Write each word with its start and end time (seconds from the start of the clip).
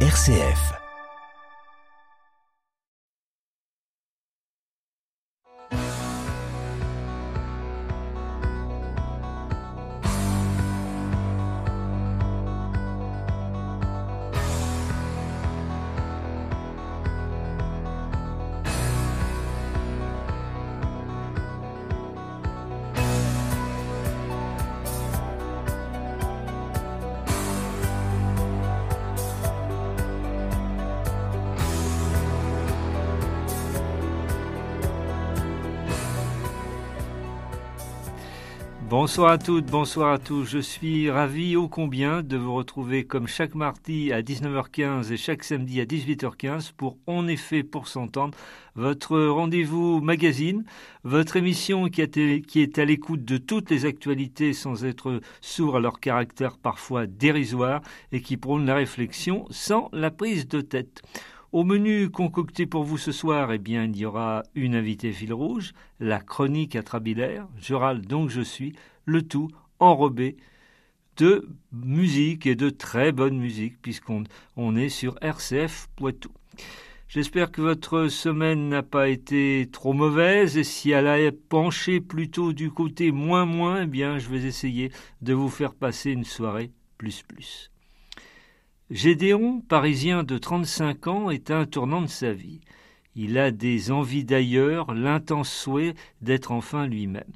RCF. 0.00 0.85
Bonsoir 39.06 39.30
à 39.30 39.38
toutes, 39.38 39.66
bonsoir 39.66 40.12
à 40.12 40.18
tous. 40.18 40.46
Je 40.46 40.58
suis 40.58 41.08
ravi 41.08 41.54
ô 41.54 41.68
combien 41.68 42.24
de 42.24 42.36
vous 42.36 42.52
retrouver 42.52 43.04
comme 43.04 43.28
chaque 43.28 43.54
mardi 43.54 44.12
à 44.12 44.20
19h15 44.20 45.12
et 45.12 45.16
chaque 45.16 45.44
samedi 45.44 45.80
à 45.80 45.84
18h15 45.84 46.72
pour 46.76 46.98
En 47.06 47.28
effet 47.28 47.62
pour 47.62 47.86
s'entendre, 47.86 48.36
votre 48.74 49.16
rendez-vous 49.16 50.00
magazine, 50.00 50.64
votre 51.04 51.36
émission 51.36 51.88
qui, 51.88 52.02
est 52.02 52.78
à 52.80 52.84
l'écoute 52.84 53.24
de 53.24 53.36
toutes 53.36 53.70
les 53.70 53.84
actualités 53.84 54.52
sans 54.52 54.84
être 54.84 55.20
sourd 55.40 55.76
à 55.76 55.80
leur 55.80 56.00
caractère 56.00 56.58
parfois 56.58 57.06
dérisoire 57.06 57.82
et 58.10 58.20
qui 58.20 58.36
prône 58.36 58.66
la 58.66 58.74
réflexion 58.74 59.46
sans 59.50 59.88
la 59.92 60.10
prise 60.10 60.48
de 60.48 60.60
tête. 60.60 61.02
Au 61.56 61.64
menu 61.64 62.10
concocté 62.10 62.66
pour 62.66 62.84
vous 62.84 62.98
ce 62.98 63.12
soir, 63.12 63.50
eh 63.50 63.56
bien, 63.56 63.84
il 63.84 63.96
y 63.96 64.04
aura 64.04 64.42
une 64.54 64.74
invitée 64.74 65.10
fil 65.10 65.32
rouge, 65.32 65.72
la 66.00 66.20
chronique 66.20 66.76
atrabilaire, 66.76 67.48
je 67.56 67.72
râle 67.72 68.02
donc 68.02 68.28
je 68.28 68.42
suis, 68.42 68.74
le 69.06 69.22
tout 69.22 69.48
enrobé 69.78 70.36
de 71.16 71.48
musique 71.72 72.44
et 72.44 72.56
de 72.56 72.68
très 72.68 73.10
bonne 73.10 73.38
musique, 73.38 73.80
puisqu'on 73.80 74.24
on 74.56 74.76
est 74.76 74.90
sur 74.90 75.16
RCF 75.22 75.88
Poitou. 75.96 76.30
J'espère 77.08 77.50
que 77.50 77.62
votre 77.62 78.08
semaine 78.08 78.68
n'a 78.68 78.82
pas 78.82 79.08
été 79.08 79.66
trop 79.72 79.94
mauvaise 79.94 80.58
et 80.58 80.64
si 80.64 80.90
elle 80.90 81.06
a 81.06 81.32
penché 81.48 82.02
plutôt 82.02 82.52
du 82.52 82.70
côté 82.70 83.12
moins 83.12 83.46
moins, 83.46 83.84
eh 83.84 83.86
bien 83.86 84.18
je 84.18 84.28
vais 84.28 84.44
essayer 84.44 84.92
de 85.22 85.32
vous 85.32 85.48
faire 85.48 85.72
passer 85.72 86.10
une 86.10 86.24
soirée 86.24 86.70
plus 86.98 87.22
plus. 87.22 87.70
Gédéon, 88.90 89.62
parisien 89.62 90.22
de 90.22 90.38
35 90.38 91.08
ans, 91.08 91.30
est 91.30 91.50
un 91.50 91.66
tournant 91.66 92.02
de 92.02 92.06
sa 92.06 92.32
vie. 92.32 92.60
Il 93.16 93.36
a 93.36 93.50
des 93.50 93.90
envies 93.90 94.24
d'ailleurs, 94.24 94.94
l'intense 94.94 95.50
souhait 95.52 95.94
d'être 96.22 96.52
enfin 96.52 96.86
lui-même. 96.86 97.32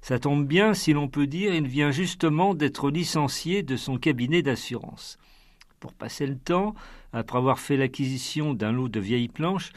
Ça 0.00 0.18
tombe 0.18 0.46
bien, 0.46 0.72
si 0.72 0.94
l'on 0.94 1.08
peut 1.08 1.26
dire, 1.26 1.54
il 1.54 1.66
vient 1.66 1.90
justement 1.90 2.54
d'être 2.54 2.90
licencié 2.90 3.62
de 3.62 3.76
son 3.76 3.98
cabinet 3.98 4.40
d'assurance. 4.40 5.18
Pour 5.78 5.92
passer 5.92 6.26
le 6.26 6.38
temps, 6.38 6.74
après 7.12 7.36
avoir 7.36 7.58
fait 7.58 7.76
l'acquisition 7.76 8.54
d'un 8.54 8.72
lot 8.72 8.88
de 8.88 9.00
vieilles 9.00 9.28
planches, 9.28 9.72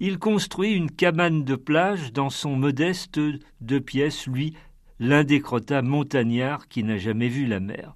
il 0.00 0.18
construit 0.18 0.72
une 0.72 0.90
cabane 0.90 1.44
de 1.44 1.54
plage 1.54 2.12
dans 2.12 2.30
son 2.30 2.56
modeste 2.56 3.20
deux 3.60 3.80
pièces, 3.80 4.26
lui, 4.26 4.54
l'indécrottable 4.98 5.86
montagnard 5.86 6.66
qui 6.66 6.82
n'a 6.82 6.98
jamais 6.98 7.28
vu 7.28 7.46
la 7.46 7.60
mer. 7.60 7.94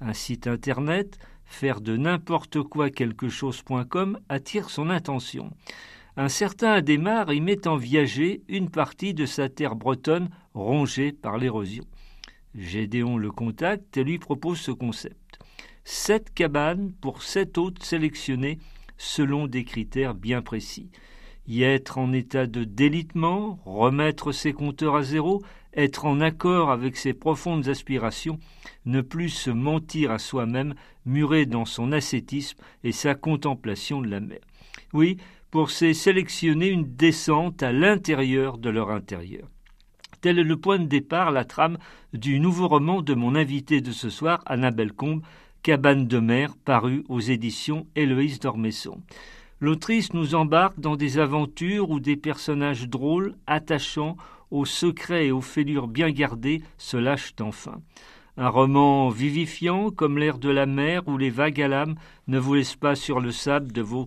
Un 0.00 0.14
site 0.14 0.48
internet, 0.48 1.18
faire 1.48 1.80
de 1.80 1.96
n'importe 1.96 2.62
quoi 2.62 2.90
quelque 2.90 3.28
chose.com 3.28 4.20
attire 4.28 4.70
son 4.70 4.90
attention. 4.90 5.50
Un 6.16 6.28
certain 6.28 6.72
Adémar 6.72 7.32
y 7.32 7.40
met 7.40 7.66
en 7.66 7.76
viager 7.76 8.42
une 8.48 8.70
partie 8.70 9.14
de 9.14 9.26
sa 9.26 9.48
terre 9.48 9.74
bretonne 9.74 10.28
rongée 10.54 11.12
par 11.12 11.38
l'érosion. 11.38 11.84
Gédéon 12.54 13.16
le 13.16 13.30
contacte 13.30 13.96
et 13.96 14.04
lui 14.04 14.18
propose 14.18 14.58
ce 14.58 14.70
concept. 14.70 15.38
Sept 15.84 16.32
cabanes 16.34 16.92
pour 17.00 17.22
sept 17.22 17.56
hôtes 17.56 17.82
sélectionnés 17.82 18.58
selon 18.98 19.46
des 19.46 19.64
critères 19.64 20.14
bien 20.14 20.42
précis. 20.42 20.90
Y 21.46 21.62
être 21.62 21.96
en 21.96 22.12
état 22.12 22.46
de 22.46 22.64
délitement, 22.64 23.58
remettre 23.64 24.32
ses 24.32 24.52
compteurs 24.52 24.96
à 24.96 25.02
zéro, 25.02 25.40
être 25.72 26.04
en 26.04 26.20
accord 26.20 26.70
avec 26.70 26.96
ses 26.96 27.14
profondes 27.14 27.68
aspirations, 27.68 28.38
ne 28.84 29.00
plus 29.00 29.28
se 29.28 29.50
mentir 29.50 30.10
à 30.10 30.18
soi-même, 30.18 30.74
muré 31.08 31.46
dans 31.46 31.64
son 31.64 31.92
ascétisme 31.92 32.58
et 32.84 32.92
sa 32.92 33.14
contemplation 33.14 34.00
de 34.00 34.08
la 34.08 34.20
mer. 34.20 34.40
Oui, 34.92 35.16
pour 35.50 35.70
ces 35.70 35.94
sélectionner 35.94 36.68
une 36.68 36.94
descente 36.96 37.62
à 37.62 37.72
l'intérieur 37.72 38.58
de 38.58 38.70
leur 38.70 38.90
intérieur. 38.90 39.48
Tel 40.20 40.38
est 40.38 40.44
le 40.44 40.56
point 40.56 40.78
de 40.78 40.86
départ, 40.86 41.30
la 41.30 41.44
trame 41.44 41.78
du 42.12 42.40
nouveau 42.40 42.68
roman 42.68 43.02
de 43.02 43.14
mon 43.14 43.34
invité 43.34 43.80
de 43.80 43.92
ce 43.92 44.10
soir, 44.10 44.42
Annabelle 44.46 44.92
Combe, 44.92 45.22
Cabane 45.62 46.06
de 46.06 46.18
mer, 46.18 46.54
paru 46.64 47.04
aux 47.08 47.20
éditions 47.20 47.86
Héloïse 47.94 48.40
d'Ormesson. 48.40 49.00
L'autrice 49.60 50.12
nous 50.12 50.34
embarque 50.34 50.78
dans 50.78 50.96
des 50.96 51.18
aventures 51.18 51.90
où 51.90 51.98
des 52.00 52.16
personnages 52.16 52.88
drôles, 52.88 53.34
attachants, 53.46 54.16
aux 54.50 54.64
secrets 54.64 55.26
et 55.26 55.32
aux 55.32 55.40
fêlures 55.40 55.88
bien 55.88 56.10
gardées 56.10 56.62
se 56.78 56.96
lâchent 56.96 57.34
enfin. 57.40 57.80
Un 58.40 58.50
roman 58.50 59.08
vivifiant 59.08 59.90
comme 59.90 60.16
l'air 60.16 60.38
de 60.38 60.48
la 60.48 60.64
mer 60.64 61.02
où 61.08 61.18
les 61.18 61.28
vagues 61.28 61.60
à 61.60 61.66
l'âme 61.66 61.96
ne 62.28 62.38
vous 62.38 62.54
laissent 62.54 62.76
pas 62.76 62.94
sur 62.94 63.18
le 63.18 63.32
sable 63.32 63.72
de 63.72 63.82
vos 63.82 64.06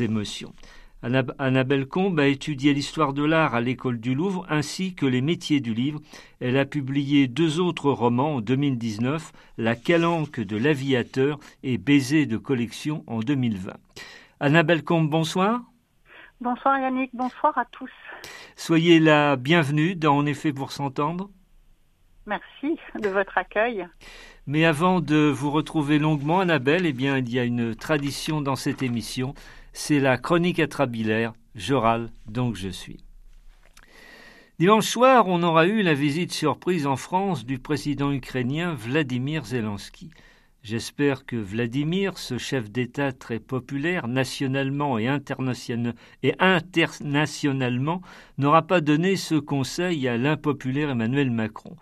émotions. 0.00 0.54
Annabelle 1.02 1.86
Combe 1.86 2.18
a 2.20 2.26
étudié 2.26 2.72
l'histoire 2.72 3.12
de 3.12 3.22
l'art 3.22 3.54
à 3.54 3.60
l'école 3.60 4.00
du 4.00 4.14
Louvre 4.14 4.46
ainsi 4.48 4.94
que 4.94 5.04
les 5.04 5.20
métiers 5.20 5.60
du 5.60 5.74
livre. 5.74 6.00
Elle 6.40 6.56
a 6.56 6.64
publié 6.64 7.28
deux 7.28 7.60
autres 7.60 7.90
romans 7.90 8.36
en 8.36 8.40
2019, 8.40 9.30
La 9.58 9.76
calanque 9.76 10.40
de 10.40 10.56
l'aviateur 10.56 11.38
et 11.62 11.76
Baiser 11.76 12.24
de 12.24 12.38
collection 12.38 13.04
en 13.06 13.20
2020. 13.20 13.74
Annabelle 14.40 14.84
Combe, 14.84 15.10
bonsoir. 15.10 15.60
Bonsoir 16.40 16.78
Yannick, 16.78 17.10
bonsoir 17.12 17.58
à 17.58 17.66
tous. 17.66 17.92
Soyez 18.56 19.00
la 19.00 19.36
bienvenue 19.36 19.96
dans 19.96 20.16
En 20.16 20.24
effet 20.24 20.54
pour 20.54 20.72
s'entendre. 20.72 21.28
Merci 22.26 22.78
de 23.00 23.08
votre 23.08 23.38
accueil. 23.38 23.86
Mais 24.46 24.64
avant 24.64 25.00
de 25.00 25.16
vous 25.16 25.50
retrouver 25.50 25.98
longuement, 25.98 26.40
Annabelle, 26.40 26.86
eh 26.86 26.92
bien, 26.92 27.18
il 27.18 27.32
y 27.32 27.38
a 27.38 27.44
une 27.44 27.74
tradition 27.74 28.40
dans 28.40 28.56
cette 28.56 28.82
émission, 28.82 29.34
c'est 29.72 30.00
la 30.00 30.18
chronique 30.18 30.60
atrabilaire. 30.60 31.32
Je 31.54 31.74
râle, 31.74 32.10
donc 32.26 32.56
je 32.56 32.68
suis. 32.68 33.04
Dimanche 34.58 34.86
soir, 34.86 35.26
on 35.26 35.42
aura 35.42 35.66
eu 35.66 35.82
la 35.82 35.94
visite 35.94 36.32
surprise 36.32 36.86
en 36.86 36.96
France 36.96 37.46
du 37.46 37.58
président 37.58 38.12
ukrainien 38.12 38.74
Vladimir 38.74 39.44
Zelensky. 39.44 40.10
J'espère 40.62 41.24
que 41.24 41.36
Vladimir, 41.36 42.18
ce 42.18 42.36
chef 42.36 42.70
d'État 42.70 43.12
très 43.12 43.38
populaire 43.38 44.06
nationalement 44.06 44.98
et, 44.98 45.08
internationalement, 45.08 48.02
n'aura 48.36 48.62
pas 48.62 48.82
donné 48.82 49.16
ce 49.16 49.36
conseil 49.36 50.06
à 50.06 50.18
l'impopulaire 50.18 50.90
Emmanuel 50.90 51.30
Macron. 51.30 51.76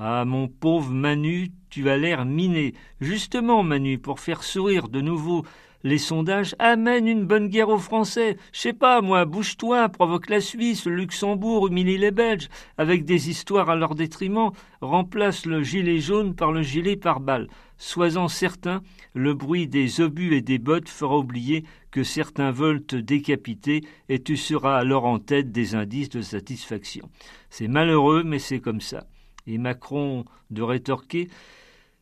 Ah, 0.00 0.24
mon 0.24 0.46
pauvre 0.46 0.92
Manu, 0.92 1.50
tu 1.70 1.90
as 1.90 1.96
l'air 1.96 2.24
miné. 2.24 2.74
Justement, 3.00 3.64
Manu, 3.64 3.98
pour 3.98 4.20
faire 4.20 4.44
sourire 4.44 4.88
de 4.88 5.00
nouveau 5.00 5.44
les 5.82 5.98
sondages 5.98 6.54
amènent 6.60 7.08
une 7.08 7.24
bonne 7.24 7.48
guerre 7.48 7.68
aux 7.68 7.78
Français. 7.78 8.36
Je 8.52 8.60
sais 8.60 8.72
pas, 8.72 9.00
moi, 9.00 9.24
bouge-toi, 9.24 9.88
provoque 9.88 10.28
la 10.28 10.40
Suisse, 10.40 10.86
le 10.86 10.94
Luxembourg, 10.94 11.66
humilie 11.66 11.98
les 11.98 12.10
Belges, 12.12 12.48
avec 12.76 13.04
des 13.04 13.28
histoires 13.30 13.70
à 13.70 13.76
leur 13.76 13.96
détriment, 13.96 14.50
remplace 14.80 15.46
le 15.46 15.62
gilet 15.62 15.98
jaune 15.98 16.34
par 16.34 16.52
le 16.52 16.62
gilet 16.62 16.96
par 16.96 17.18
balle. 17.18 17.48
Sois-en 17.76 18.28
certain, 18.28 18.82
le 19.14 19.34
bruit 19.34 19.66
des 19.66 20.00
obus 20.00 20.34
et 20.34 20.42
des 20.42 20.58
bottes 20.58 20.88
fera 20.88 21.18
oublier 21.18 21.64
que 21.90 22.04
certains 22.04 22.50
veulent 22.52 22.84
te 22.84 22.96
décapiter 22.96 23.82
et 24.08 24.20
tu 24.22 24.36
seras 24.36 24.78
alors 24.78 25.06
en 25.06 25.18
tête 25.18 25.52
des 25.52 25.74
indices 25.74 26.10
de 26.10 26.22
satisfaction. 26.22 27.08
C'est 27.50 27.68
malheureux, 27.68 28.22
mais 28.24 28.38
c'est 28.40 28.60
comme 28.60 28.80
ça. 28.80 29.04
Et 29.48 29.56
Macron 29.56 30.26
de 30.50 30.62
rétorquer 30.62 31.28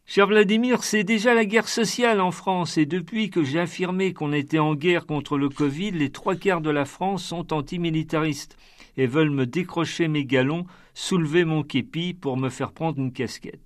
Cher 0.04 0.26
Vladimir, 0.26 0.82
c'est 0.82 1.04
déjà 1.04 1.32
la 1.32 1.44
guerre 1.44 1.68
sociale 1.68 2.20
en 2.20 2.30
France, 2.30 2.76
et 2.76 2.86
depuis 2.86 3.30
que 3.30 3.42
j'ai 3.42 3.58
affirmé 3.58 4.12
qu'on 4.12 4.32
était 4.32 4.58
en 4.58 4.74
guerre 4.74 5.06
contre 5.06 5.36
le 5.38 5.48
Covid, 5.48 5.92
les 5.92 6.10
trois 6.10 6.36
quarts 6.36 6.60
de 6.60 6.70
la 6.70 6.84
France 6.84 7.24
sont 7.24 7.52
antimilitaristes 7.52 8.56
et 8.96 9.06
veulent 9.06 9.30
me 9.30 9.46
décrocher 9.46 10.06
mes 10.06 10.24
galons, 10.24 10.66
soulever 10.94 11.44
mon 11.44 11.62
képi 11.62 12.14
pour 12.14 12.36
me 12.36 12.50
faire 12.50 12.72
prendre 12.72 12.98
une 12.98 13.12
casquette. 13.12 13.60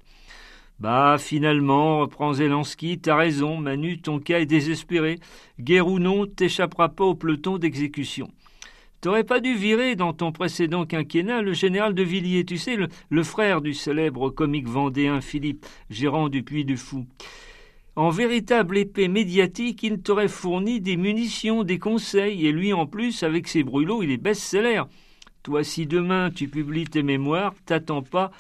Bah, 0.79 1.17
finalement, 1.19 2.00
reprend 2.00 2.32
Zelensky, 2.32 2.99
t'as 2.99 3.17
raison, 3.17 3.59
Manu, 3.59 4.00
ton 4.00 4.19
cas 4.19 4.41
est 4.41 4.47
désespéré. 4.47 5.19
Guerre 5.59 5.88
ou 5.88 5.99
non, 5.99 6.27
t'échapperas 6.27 6.88
pas 6.88 7.05
au 7.05 7.15
peloton 7.15 7.59
d'exécution. 7.59 8.31
T'aurais 9.00 9.25
pas 9.25 9.41
dû 9.41 9.55
virer 9.55 9.97
dans 9.97 10.12
ton 10.12 10.31
précédent 10.31 10.85
quinquennat 10.85 11.41
le 11.41 11.55
général 11.55 11.94
de 11.94 12.02
Villiers, 12.02 12.44
tu 12.44 12.58
sais, 12.58 12.76
le, 12.76 13.23
frère 13.23 13.62
du 13.62 13.73
célèbre 13.73 14.29
comique 14.29 14.69
vendéen 14.69 15.23
Philippe, 15.23 15.64
gérant 15.88 16.29
du 16.29 16.43
Puy 16.43 16.67
du 16.67 16.76
Fou. 16.76 17.06
En 17.97 18.11
véritable 18.11 18.76
épée 18.76 19.08
médiatique, 19.08 19.82
il 19.82 20.02
t'aurait 20.02 20.29
fourni 20.29 20.82
des 20.82 20.99
munitions, 20.99 21.64
des 21.64 21.79
conseils, 21.79 22.47
et 22.47 22.52
lui 22.52 22.75
en 22.75 22.85
plus, 22.85 23.23
avec 23.23 23.49
ses 23.49 23.62
brûlots, 23.62 24.02
il 24.02 24.11
est 24.11 24.19
best-seller. 24.19 24.82
Toi, 25.44 25.64
si 25.64 25.87
demain 25.87 26.31
tu 26.31 26.49
publies 26.49 26.85
tes 26.85 27.03
mémoires, 27.03 27.55
t'attends 27.64 28.03
pas 28.03 28.31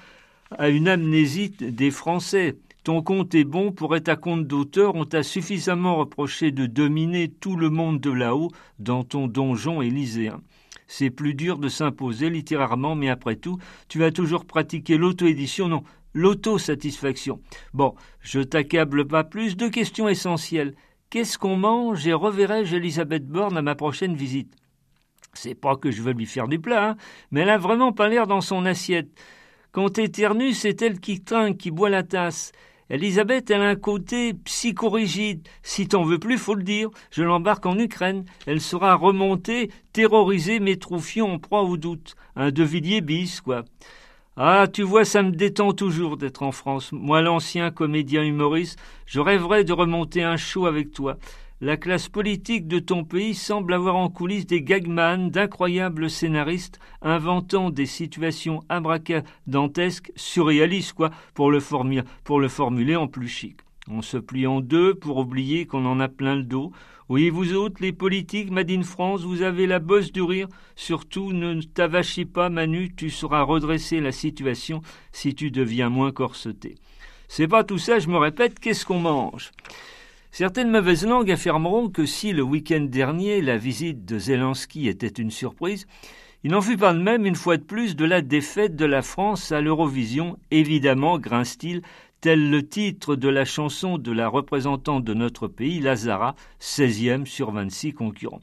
à 0.58 0.68
une 0.68 0.88
amnésie 0.88 1.54
des 1.58 1.90
Français. 1.90 2.58
Ton 2.84 3.02
compte 3.02 3.34
est 3.34 3.44
bon 3.44 3.72
pour 3.72 3.96
être 3.96 4.10
à 4.10 4.16
compte 4.16 4.46
d'auteur, 4.46 4.94
on 4.94 5.06
t'a 5.06 5.22
suffisamment 5.22 5.96
reproché 5.96 6.50
de 6.50 6.66
dominer 6.66 7.28
tout 7.28 7.56
le 7.56 7.70
monde 7.70 8.00
de 8.00 8.10
là-haut 8.10 8.50
dans 8.78 9.04
ton 9.04 9.26
donjon 9.26 9.80
élyséen. 9.80 10.40
C'est 10.92 11.10
plus 11.10 11.34
dur 11.34 11.58
de 11.58 11.68
s'imposer 11.68 12.30
littérairement, 12.30 12.96
mais 12.96 13.10
après 13.10 13.36
tout, 13.36 13.58
tu 13.86 14.00
vas 14.00 14.10
toujours 14.10 14.44
pratiquer 14.44 14.98
l'auto-édition, 14.98 15.68
non, 15.68 15.84
l'autosatisfaction. 16.14 17.40
Bon, 17.72 17.94
je 18.18 18.40
t'accable 18.40 19.06
pas 19.06 19.22
plus. 19.22 19.56
Deux 19.56 19.70
questions 19.70 20.08
essentielles. 20.08 20.74
Qu'est-ce 21.08 21.38
qu'on 21.38 21.54
mange 21.54 22.08
et 22.08 22.12
reverrai-je 22.12 22.74
Elisabeth 22.74 23.24
Borne 23.24 23.56
à 23.56 23.62
ma 23.62 23.76
prochaine 23.76 24.16
visite? 24.16 24.52
C'est 25.32 25.54
pas 25.54 25.76
que 25.76 25.92
je 25.92 26.02
veux 26.02 26.12
lui 26.12 26.26
faire 26.26 26.48
du 26.48 26.58
plat, 26.58 26.90
hein, 26.90 26.96
mais 27.30 27.42
elle 27.42 27.50
a 27.50 27.58
vraiment 27.58 27.92
pas 27.92 28.08
l'air 28.08 28.26
dans 28.26 28.40
son 28.40 28.66
assiette. 28.66 29.10
Quand 29.70 29.96
éternue, 29.96 30.54
c'est 30.54 30.82
elle 30.82 30.98
qui 30.98 31.22
trinque, 31.22 31.56
qui 31.56 31.70
boit 31.70 31.88
la 31.88 32.02
tasse. 32.02 32.50
Elisabeth, 32.90 33.50
elle 33.50 33.62
a 33.62 33.68
un 33.68 33.76
côté 33.76 34.34
psychorigide. 34.34 35.46
Si 35.62 35.86
t'en 35.86 36.02
veux 36.02 36.18
plus, 36.18 36.38
faut 36.38 36.56
le 36.56 36.64
dire. 36.64 36.90
Je 37.12 37.22
l'embarque 37.22 37.64
en 37.64 37.78
Ukraine. 37.78 38.24
Elle 38.46 38.60
sera 38.60 38.96
remontée, 38.96 39.70
terroriser 39.92 40.58
mes 40.58 40.76
troufions 40.76 41.34
en 41.34 41.38
proie 41.38 41.62
au 41.62 41.76
doute. 41.76 42.16
Un 42.34 42.50
De 42.50 42.64
bis, 43.00 43.40
quoi. 43.40 43.64
Ah, 44.36 44.66
tu 44.72 44.82
vois, 44.82 45.04
ça 45.04 45.22
me 45.22 45.30
détend 45.30 45.72
toujours 45.72 46.16
d'être 46.16 46.42
en 46.42 46.50
France. 46.50 46.90
Moi, 46.92 47.20
l'ancien 47.20 47.70
comédien 47.70 48.22
humoriste, 48.24 48.78
je 49.06 49.20
rêverais 49.20 49.64
de 49.64 49.72
remonter 49.72 50.22
un 50.22 50.36
show 50.36 50.66
avec 50.66 50.92
toi. 50.92 51.16
La 51.62 51.76
classe 51.76 52.08
politique 52.08 52.68
de 52.68 52.78
ton 52.78 53.04
pays 53.04 53.34
semble 53.34 53.74
avoir 53.74 53.94
en 53.94 54.08
coulisses 54.08 54.46
des 54.46 54.62
gagman, 54.62 55.28
d'incroyables 55.28 56.08
scénaristes, 56.08 56.78
inventant 57.02 57.68
des 57.68 57.84
situations 57.84 58.60
abracadantesques, 58.70 60.10
surréalistes, 60.16 60.94
quoi, 60.94 61.10
pour 61.34 61.50
le, 61.50 61.58
pour 62.24 62.40
le 62.40 62.48
formuler 62.48 62.96
en 62.96 63.08
plus 63.08 63.28
chic. 63.28 63.58
On 63.90 64.00
se 64.00 64.16
plie 64.16 64.46
en 64.46 64.62
deux 64.62 64.94
pour 64.94 65.18
oublier 65.18 65.66
qu'on 65.66 65.84
en 65.84 66.00
a 66.00 66.08
plein 66.08 66.34
le 66.34 66.44
dos. 66.44 66.72
Oui, 67.10 67.28
vous 67.28 67.52
autres, 67.52 67.82
les 67.82 67.92
politiques, 67.92 68.50
Madine 68.50 68.84
France, 68.84 69.24
vous 69.24 69.42
avez 69.42 69.66
la 69.66 69.80
bosse 69.80 70.12
du 70.12 70.22
rire. 70.22 70.48
Surtout, 70.76 71.34
ne 71.34 71.60
t'avachis 71.60 72.24
pas, 72.24 72.48
Manu, 72.48 72.90
tu 72.96 73.10
sauras 73.10 73.42
redresser 73.42 74.00
la 74.00 74.12
situation 74.12 74.80
si 75.12 75.34
tu 75.34 75.50
deviens 75.50 75.90
moins 75.90 76.10
corseté. 76.10 76.76
C'est 77.28 77.48
pas 77.48 77.64
tout 77.64 77.78
ça, 77.78 77.98
je 77.98 78.08
me 78.08 78.16
répète, 78.16 78.58
qu'est-ce 78.58 78.86
qu'on 78.86 79.00
mange? 79.00 79.50
Certaines 80.32 80.70
mauvaises 80.70 81.04
langues 81.04 81.32
affirmeront 81.32 81.88
que 81.88 82.06
si 82.06 82.32
le 82.32 82.42
week-end 82.42 82.86
dernier 82.88 83.42
la 83.42 83.56
visite 83.56 84.04
de 84.04 84.16
Zelensky 84.16 84.86
était 84.86 85.08
une 85.08 85.32
surprise, 85.32 85.88
il 86.44 86.52
n'en 86.52 86.60
fut 86.60 86.76
pas 86.76 86.94
de 86.94 87.00
même 87.00 87.26
une 87.26 87.34
fois 87.34 87.56
de 87.56 87.64
plus 87.64 87.96
de 87.96 88.04
la 88.04 88.22
défaite 88.22 88.76
de 88.76 88.84
la 88.84 89.02
France 89.02 89.50
à 89.50 89.60
l'Eurovision, 89.60 90.38
évidemment, 90.52 91.18
grince-t-il, 91.18 91.82
tel 92.20 92.48
le 92.48 92.66
titre 92.66 93.16
de 93.16 93.28
la 93.28 93.44
chanson 93.44 93.98
de 93.98 94.12
la 94.12 94.28
représentante 94.28 95.02
de 95.02 95.14
notre 95.14 95.48
pays, 95.48 95.80
Lazara, 95.80 96.36
16e 96.60 97.26
sur 97.26 97.50
26 97.50 97.92
concurrents. 97.92 98.40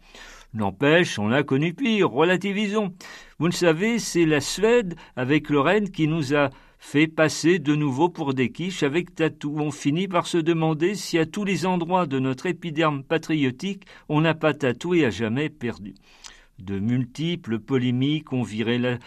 N'empêche, 0.54 1.18
on 1.20 1.32
a 1.32 1.44
connu 1.44 1.74
pire, 1.74 2.10
relativisons. 2.10 2.94
Vous 3.40 3.46
le 3.46 3.52
savez, 3.54 3.98
c'est 3.98 4.26
la 4.26 4.42
Suède, 4.42 4.96
avec 5.16 5.48
Rennes, 5.50 5.90
qui 5.90 6.08
nous 6.08 6.36
a 6.36 6.50
fait 6.80 7.08
passer 7.08 7.60
de 7.60 7.76
nouveau 7.76 8.10
pour 8.10 8.34
des 8.34 8.52
quiches 8.52 8.84
avec 8.84 9.16
tatou. 9.16 9.56
On 9.58 9.72
finit 9.72 10.08
par 10.08 10.28
se 10.28 10.38
demander 10.38 10.96
si 10.96 11.18
à 11.18 11.26
tous 11.26 11.44
les 11.44 11.66
endroits 11.66 12.06
de 12.06 12.20
notre 12.20 12.46
épiderme 12.46 13.04
patriotique 13.04 13.86
on 14.10 14.22
n'a 14.22 14.34
pas 14.34 14.54
tatoué 14.54 15.06
à 15.06 15.10
jamais 15.10 15.50
perdu. 15.50 15.96
De 16.60 16.80
multiples 16.80 17.60
polémiques 17.60 18.34
ont, 18.34 18.44
la, 18.66 18.98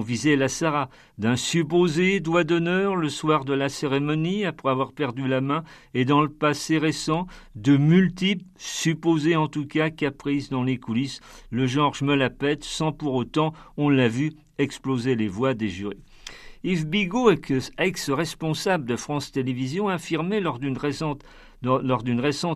visé 0.00 0.36
la 0.36 0.48
Sarah. 0.48 0.88
D'un 1.18 1.34
supposé 1.34 2.20
doigt 2.20 2.44
d'honneur 2.44 2.94
le 2.94 3.08
soir 3.08 3.44
de 3.44 3.52
la 3.52 3.68
cérémonie, 3.68 4.44
après 4.44 4.70
avoir 4.70 4.92
perdu 4.92 5.26
la 5.26 5.40
main, 5.40 5.64
et 5.92 6.04
dans 6.04 6.22
le 6.22 6.28
passé 6.28 6.78
récent, 6.78 7.26
de 7.56 7.76
multiples, 7.76 8.44
supposés 8.56 9.34
en 9.34 9.48
tout 9.48 9.66
cas, 9.66 9.90
caprices 9.90 10.50
dans 10.50 10.62
les 10.62 10.78
coulisses. 10.78 11.20
Le 11.50 11.66
genre 11.66 11.94
je 11.94 12.04
me 12.04 12.14
la 12.14 12.30
pète, 12.30 12.62
sans 12.62 12.92
pour 12.92 13.14
autant, 13.14 13.52
on 13.76 13.88
l'a 13.88 14.08
vu, 14.08 14.34
exploser 14.58 15.16
les 15.16 15.28
voix 15.28 15.54
des 15.54 15.68
jurés. 15.68 15.98
Yves 16.66 16.86
Bigot, 16.86 17.30
ex-responsable 17.76 18.86
de 18.86 18.96
France 18.96 19.30
Télévisions, 19.30 19.88
affirmait 19.88 20.40
lors 20.40 20.58
d'une 20.58 20.78
récente, 20.78 21.22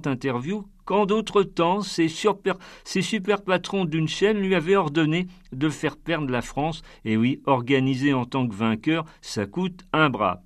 interview 0.06 0.66
qu'en 0.87 1.05
d'autres 1.05 1.43
temps, 1.43 1.82
ses 1.82 2.08
super, 2.08 2.56
super 2.87 3.43
patrons 3.43 3.84
d'une 3.84 4.08
chaîne 4.08 4.38
lui 4.38 4.55
avaient 4.55 4.76
ordonné 4.76 5.26
de 5.52 5.69
faire 5.69 5.99
perdre 5.99 6.31
la 6.31 6.40
France. 6.40 6.81
Et 7.05 7.19
oui, 7.19 7.43
organiser 7.44 8.14
en 8.14 8.25
tant 8.25 8.49
que 8.49 8.55
vainqueur, 8.55 9.05
ça 9.20 9.44
coûte 9.44 9.84
un 9.93 10.08
bras. 10.08 10.40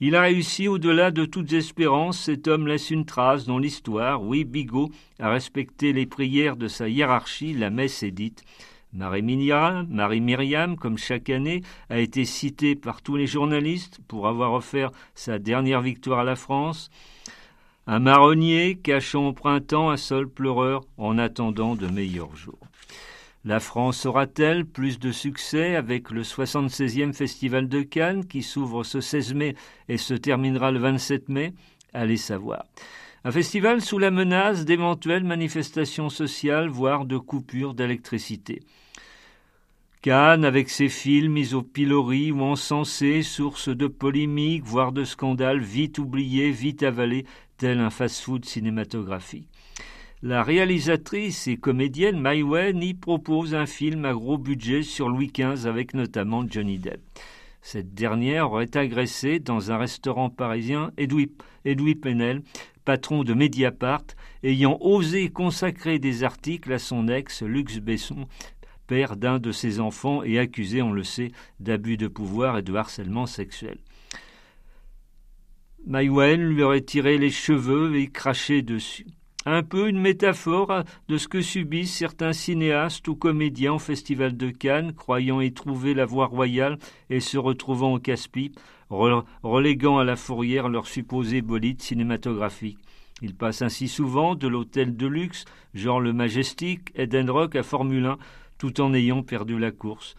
Il 0.00 0.14
a 0.14 0.20
réussi 0.20 0.68
au-delà 0.68 1.10
de 1.10 1.24
toutes 1.24 1.54
espérances. 1.54 2.18
Cet 2.18 2.46
homme 2.48 2.66
laisse 2.66 2.90
une 2.90 3.06
trace 3.06 3.46
dans 3.46 3.58
l'histoire. 3.58 4.22
Oui, 4.22 4.44
Bigot 4.44 4.90
a 5.18 5.30
respecté 5.30 5.94
les 5.94 6.04
prières 6.04 6.58
de 6.58 6.68
sa 6.68 6.86
hiérarchie. 6.86 7.54
La 7.54 7.70
messe 7.70 8.02
est 8.02 8.10
dite. 8.10 8.44
Marie-Myriam, 8.92 9.86
Marie 9.90 10.76
comme 10.78 10.98
chaque 10.98 11.30
année, 11.30 11.62
a 11.90 11.98
été 11.98 12.24
citée 12.24 12.76
par 12.76 13.02
tous 13.02 13.16
les 13.16 13.26
journalistes 13.26 14.00
pour 14.08 14.26
avoir 14.26 14.52
offert 14.52 14.90
sa 15.14 15.38
dernière 15.38 15.82
victoire 15.82 16.20
à 16.20 16.24
la 16.24 16.36
France. 16.36 16.90
Un 17.86 18.00
marronnier 18.00 18.76
cachant 18.76 19.28
au 19.28 19.32
printemps 19.32 19.90
un 19.90 19.96
sol 19.96 20.28
pleureur 20.28 20.84
en 20.98 21.18
attendant 21.18 21.76
de 21.76 21.86
meilleurs 21.86 22.34
jours. 22.34 22.58
La 23.44 23.60
France 23.60 24.06
aura-t-elle 24.06 24.64
plus 24.64 24.98
de 24.98 25.12
succès 25.12 25.76
avec 25.76 26.10
le 26.10 26.22
76e 26.22 27.12
Festival 27.12 27.68
de 27.68 27.82
Cannes 27.82 28.26
qui 28.26 28.42
s'ouvre 28.42 28.82
ce 28.82 29.00
16 29.00 29.34
mai 29.34 29.54
et 29.88 29.98
se 29.98 30.14
terminera 30.14 30.72
le 30.72 30.80
27 30.80 31.28
mai? 31.28 31.52
Allez 31.92 32.16
savoir. 32.16 32.64
Un 33.26 33.32
festival 33.32 33.80
sous 33.80 33.98
la 33.98 34.12
menace 34.12 34.64
d'éventuelles 34.64 35.24
manifestations 35.24 36.10
sociales, 36.10 36.68
voire 36.68 37.04
de 37.06 37.18
coupures 37.18 37.74
d'électricité. 37.74 38.62
Cannes, 40.00 40.44
avec 40.44 40.70
ses 40.70 40.88
films 40.88 41.32
mis 41.32 41.52
au 41.52 41.62
pilori 41.62 42.30
ou 42.30 42.42
encensés, 42.42 43.24
source 43.24 43.68
de 43.68 43.88
polémiques, 43.88 44.62
voire 44.62 44.92
de 44.92 45.02
scandales, 45.02 45.58
vite 45.58 45.98
oubliés, 45.98 46.52
vite 46.52 46.84
avalés, 46.84 47.26
tel 47.56 47.80
un 47.80 47.90
fast-food 47.90 48.44
cinématographique. 48.44 49.48
La 50.22 50.44
réalisatrice 50.44 51.48
et 51.48 51.56
comédienne 51.56 52.20
Mai 52.20 52.44
y 52.80 52.94
propose 52.94 53.56
un 53.56 53.66
film 53.66 54.04
à 54.04 54.12
gros 54.12 54.38
budget 54.38 54.82
sur 54.82 55.08
Louis 55.08 55.32
XV 55.36 55.66
avec 55.66 55.94
notamment 55.94 56.44
Johnny 56.48 56.78
Depp. 56.78 57.00
Cette 57.60 57.92
dernière 57.92 58.52
aurait 58.52 58.76
agressé 58.76 59.40
dans 59.40 59.72
un 59.72 59.78
restaurant 59.78 60.30
parisien 60.30 60.92
Edoui 60.96 61.96
Penel, 61.96 62.42
patron 62.86 63.24
de 63.24 63.34
Mediapart, 63.34 64.06
ayant 64.42 64.78
osé 64.80 65.28
consacrer 65.28 65.98
des 65.98 66.24
articles 66.24 66.72
à 66.72 66.78
son 66.78 67.08
ex 67.08 67.42
Lux 67.42 67.80
Besson, 67.80 68.26
père 68.86 69.16
d'un 69.16 69.38
de 69.38 69.52
ses 69.52 69.80
enfants 69.80 70.22
et 70.22 70.38
accusé, 70.38 70.80
on 70.80 70.92
le 70.92 71.02
sait, 71.02 71.32
d'abus 71.60 71.98
de 71.98 72.08
pouvoir 72.08 72.56
et 72.56 72.62
de 72.62 72.72
harcèlement 72.74 73.26
sexuel. 73.26 73.78
Maïwen 75.84 76.40
lui 76.40 76.62
aurait 76.62 76.80
tiré 76.80 77.18
les 77.18 77.30
cheveux 77.30 77.96
et 77.96 78.06
craché 78.06 78.62
dessus. 78.62 79.06
Un 79.44 79.62
peu 79.62 79.88
une 79.88 80.00
métaphore 80.00 80.82
de 81.08 81.18
ce 81.18 81.28
que 81.28 81.40
subissent 81.40 81.96
certains 81.96 82.32
cinéastes 82.32 83.06
ou 83.06 83.14
comédiens 83.14 83.74
au 83.74 83.78
Festival 83.78 84.36
de 84.36 84.50
Cannes, 84.50 84.92
croyant 84.92 85.40
y 85.40 85.52
trouver 85.52 85.94
la 85.94 86.04
voie 86.04 86.26
royale 86.26 86.78
et 87.10 87.20
se 87.20 87.38
retrouvant 87.38 87.94
au 87.94 87.98
casse-pipe, 88.00 88.58
reléguant 88.90 89.98
à 89.98 90.04
la 90.04 90.16
fourrière 90.16 90.68
leur 90.68 90.86
supposé 90.86 91.42
bolide 91.42 91.82
cinématographique. 91.82 92.78
Ils 93.22 93.34
passent 93.34 93.62
ainsi 93.62 93.88
souvent 93.88 94.34
de 94.34 94.46
l'hôtel 94.46 94.96
de 94.96 95.06
luxe, 95.06 95.44
genre 95.74 96.00
le 96.00 96.12
Majestic, 96.12 96.92
Eden 96.94 97.30
Rock 97.30 97.56
à 97.56 97.62
Formule 97.62 98.06
1, 98.06 98.18
tout 98.58 98.80
en 98.80 98.92
ayant 98.92 99.22
perdu 99.22 99.58
la 99.58 99.70
course. 99.70 100.16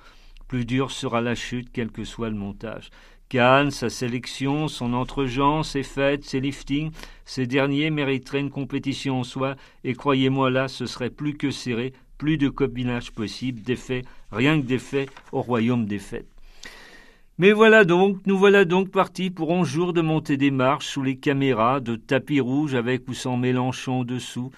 Plus 0.47 0.65
dur 0.65 0.91
sera 0.91 1.21
la 1.21 1.35
chute, 1.35 1.69
quel 1.71 1.91
que 1.91 2.03
soit 2.03 2.29
le 2.29 2.35
montage. 2.35 2.89
Cannes, 3.29 3.71
sa 3.71 3.89
sélection, 3.89 4.67
son 4.67 4.93
entre-gens, 4.93 5.61
ses 5.61 5.83
fêtes, 5.83 6.23
ses 6.23 6.39
liftings, 6.39 6.91
ces 7.25 7.45
derniers 7.45 7.89
mériteraient 7.89 8.39
une 8.39 8.49
compétition 8.49 9.19
en 9.19 9.23
soi, 9.23 9.57
et 9.83 9.93
croyez-moi 9.93 10.49
là, 10.49 10.67
ce 10.69 10.85
serait 10.85 11.09
plus 11.09 11.35
que 11.35 11.51
serré, 11.51 11.93
plus 12.17 12.37
de 12.37 12.47
copinage 12.47 13.11
possible, 13.11 13.61
d'effets, 13.61 14.03
rien 14.31 14.59
que 14.59 14.65
d'effets 14.65 15.07
au 15.33 15.41
royaume 15.41 15.85
des 15.85 15.99
fêtes. 15.99 16.36
Mais 17.39 17.51
voilà 17.51 17.85
donc, 17.85 18.17
nous 18.25 18.35
voilà 18.35 18.65
donc 18.65 18.89
partis 18.89 19.29
pour 19.29 19.51
onze 19.51 19.67
jours 19.67 19.93
de 19.93 20.01
montée 20.01 20.37
des 20.37 20.49
marches 20.49 20.87
sous 20.87 21.03
les 21.03 21.17
caméras, 21.17 21.79
de 21.79 21.95
tapis 21.95 22.39
rouges 22.39 22.73
avec 22.73 23.07
ou 23.07 23.13
sans 23.13 23.37
Mélenchon 23.37 24.03
dessous, 24.03 24.49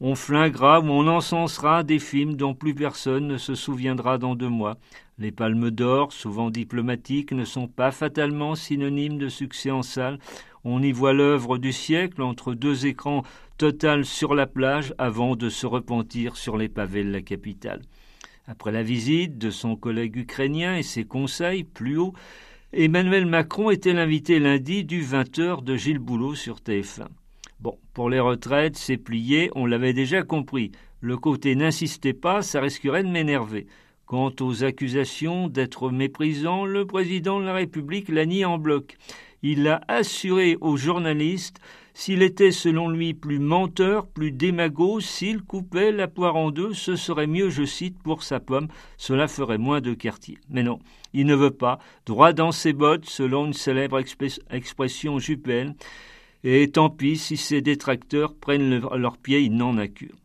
on 0.00 0.14
flinguera 0.14 0.78
ou 0.78 0.84
on 0.84 1.08
encensera 1.08 1.82
des 1.82 1.98
films 1.98 2.36
dont 2.36 2.54
plus 2.54 2.74
personne 2.74 3.26
ne 3.26 3.38
se 3.38 3.56
souviendra 3.56 4.18
dans 4.18 4.36
deux 4.36 4.48
mois. 4.48 4.76
Les 5.18 5.32
palmes 5.32 5.72
d'or, 5.72 6.12
souvent 6.12 6.48
diplomatiques, 6.48 7.32
ne 7.32 7.44
sont 7.44 7.66
pas 7.66 7.90
fatalement 7.90 8.54
synonymes 8.54 9.18
de 9.18 9.28
succès 9.28 9.72
en 9.72 9.82
salle. 9.82 10.20
On 10.62 10.80
y 10.80 10.92
voit 10.92 11.12
l'œuvre 11.12 11.58
du 11.58 11.72
siècle 11.72 12.22
entre 12.22 12.54
deux 12.54 12.86
écrans 12.86 13.24
total 13.58 14.04
sur 14.04 14.36
la 14.36 14.46
plage 14.46 14.94
avant 14.96 15.34
de 15.34 15.48
se 15.48 15.66
repentir 15.66 16.36
sur 16.36 16.56
les 16.56 16.68
pavés 16.68 17.02
de 17.02 17.10
la 17.10 17.22
capitale. 17.22 17.82
Après 18.48 18.72
la 18.72 18.82
visite 18.82 19.38
de 19.38 19.50
son 19.50 19.76
collègue 19.76 20.16
ukrainien 20.16 20.76
et 20.76 20.82
ses 20.82 21.04
conseils 21.04 21.62
plus 21.62 21.96
haut, 21.96 22.12
Emmanuel 22.72 23.24
Macron 23.24 23.70
était 23.70 23.92
l'invité 23.92 24.40
lundi 24.40 24.84
du 24.84 25.02
20h 25.04 25.62
de 25.62 25.76
Gilles 25.76 26.00
Boulot 26.00 26.34
sur 26.34 26.56
TF1. 26.56 27.06
Bon, 27.60 27.78
pour 27.94 28.10
les 28.10 28.18
retraites, 28.18 28.76
c'est 28.76 28.96
plié, 28.96 29.50
on 29.54 29.66
l'avait 29.66 29.92
déjà 29.92 30.24
compris. 30.24 30.72
Le 31.00 31.16
côté 31.16 31.54
n'insistez 31.54 32.14
pas, 32.14 32.42
ça 32.42 32.60
risquerait 32.60 33.04
de 33.04 33.08
m'énerver. 33.08 33.68
Quant 34.06 34.32
aux 34.40 34.64
accusations 34.64 35.46
d'être 35.46 35.90
méprisant, 35.90 36.64
le 36.64 36.84
président 36.84 37.38
de 37.38 37.44
la 37.44 37.54
République 37.54 38.08
l'a 38.08 38.26
nié 38.26 38.44
en 38.44 38.58
bloc. 38.58 38.96
Il 39.42 39.68
a 39.68 39.82
assuré 39.86 40.56
aux 40.60 40.76
journalistes 40.76 41.60
s'il 41.94 42.22
était 42.22 42.52
selon 42.52 42.88
lui 42.88 43.14
plus 43.14 43.38
menteur, 43.38 44.06
plus 44.06 44.32
démago, 44.32 45.00
s'il 45.00 45.42
coupait 45.42 45.92
la 45.92 46.08
poire 46.08 46.36
en 46.36 46.50
deux, 46.50 46.72
ce 46.72 46.96
serait 46.96 47.26
mieux, 47.26 47.50
je 47.50 47.64
cite, 47.64 47.98
pour 48.02 48.22
sa 48.22 48.40
pomme, 48.40 48.68
cela 48.96 49.28
ferait 49.28 49.58
moins 49.58 49.80
de 49.80 49.94
quartier. 49.94 50.38
Mais 50.48 50.62
non, 50.62 50.78
il 51.12 51.26
ne 51.26 51.34
veut 51.34 51.50
pas, 51.50 51.78
droit 52.06 52.32
dans 52.32 52.52
ses 52.52 52.72
bottes, 52.72 53.06
selon 53.06 53.46
une 53.46 53.52
célèbre 53.52 54.00
expression 54.50 55.18
jupelle, 55.18 55.74
et 56.44 56.70
tant 56.70 56.90
pis 56.90 57.16
si 57.18 57.36
ses 57.36 57.60
détracteurs 57.60 58.34
prennent 58.34 58.80
leurs 58.80 59.18
pieds, 59.18 59.42
il 59.42 59.54
n'en 59.54 59.76
a 59.76 59.86
cure. 59.86 60.16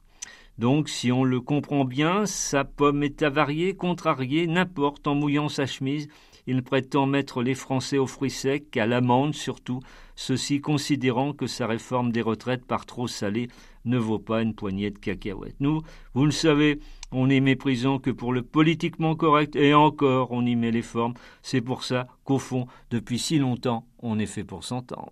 Donc, 0.58 0.90
si 0.90 1.12
on 1.12 1.24
le 1.24 1.40
comprend 1.40 1.86
bien, 1.86 2.26
sa 2.26 2.64
pomme 2.64 3.04
est 3.04 3.22
avariée, 3.22 3.76
contrariée, 3.76 4.48
n'importe, 4.48 5.06
en 5.06 5.14
mouillant 5.14 5.50
sa 5.50 5.68
chemise, 5.68 6.08
il 6.48 6.64
prétend 6.64 7.06
mettre 7.06 7.44
les 7.44 7.54
Français 7.54 7.98
aux 7.98 8.08
fruits 8.08 8.32
secs, 8.32 8.76
à 8.78 8.88
l'amende 8.88 9.36
surtout, 9.36 9.82
ceci 10.16 10.62
considérant 10.62 11.34
que 11.34 11.46
sa 11.46 11.68
réforme 11.68 12.12
des 12.12 12.22
retraites 12.22 12.66
par 12.66 12.86
trop 12.86 13.08
salée 13.08 13.50
ne 13.86 13.98
vaut 13.98 14.20
pas 14.20 14.42
une 14.42 14.56
poignée 14.56 14.90
de 14.90 14.98
cacahuètes. 14.98 15.56
Nous, 15.60 15.82
vous 16.14 16.26
le 16.26 16.32
savez, 16.32 16.80
on 17.12 17.30
est 17.30 17.40
méprisant 17.40 18.00
que 18.00 18.12
pour 18.12 18.34
le 18.34 18.42
politiquement 18.42 19.16
correct, 19.16 19.56
et 19.56 19.74
encore 19.74 20.32
on 20.32 20.46
y 20.46 20.56
met 20.56 20.72
les 20.72 20.82
formes. 20.82 21.14
C'est 21.42 21.62
pour 21.62 21.84
ça 21.84 22.08
qu'au 22.24 22.40
fond, 22.40 22.68
depuis 22.92 23.20
si 23.20 23.38
longtemps, 23.38 23.86
on 24.00 24.18
est 24.18 24.26
fait 24.26 24.44
pour 24.44 24.64
s'entendre. 24.64 25.12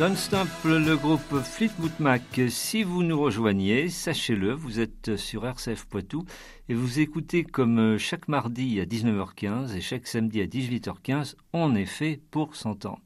Don 0.00 0.16
Stample, 0.16 0.78
le 0.78 0.96
groupe 0.96 1.42
Fleetwood 1.42 1.92
Mac. 1.98 2.22
Si 2.48 2.84
vous 2.84 3.02
nous 3.02 3.20
rejoignez, 3.20 3.90
sachez-le, 3.90 4.54
vous 4.54 4.80
êtes 4.80 5.16
sur 5.16 5.46
RCF 5.46 5.84
Poitou 5.84 6.24
et 6.70 6.74
vous 6.74 7.00
écoutez 7.00 7.44
comme 7.44 7.98
chaque 7.98 8.26
mardi 8.26 8.80
à 8.80 8.86
19h15 8.86 9.76
et 9.76 9.82
chaque 9.82 10.06
samedi 10.06 10.40
à 10.40 10.46
18h15, 10.46 11.34
en 11.52 11.74
effet, 11.74 12.18
pour 12.30 12.56
s'entendre. 12.56 13.02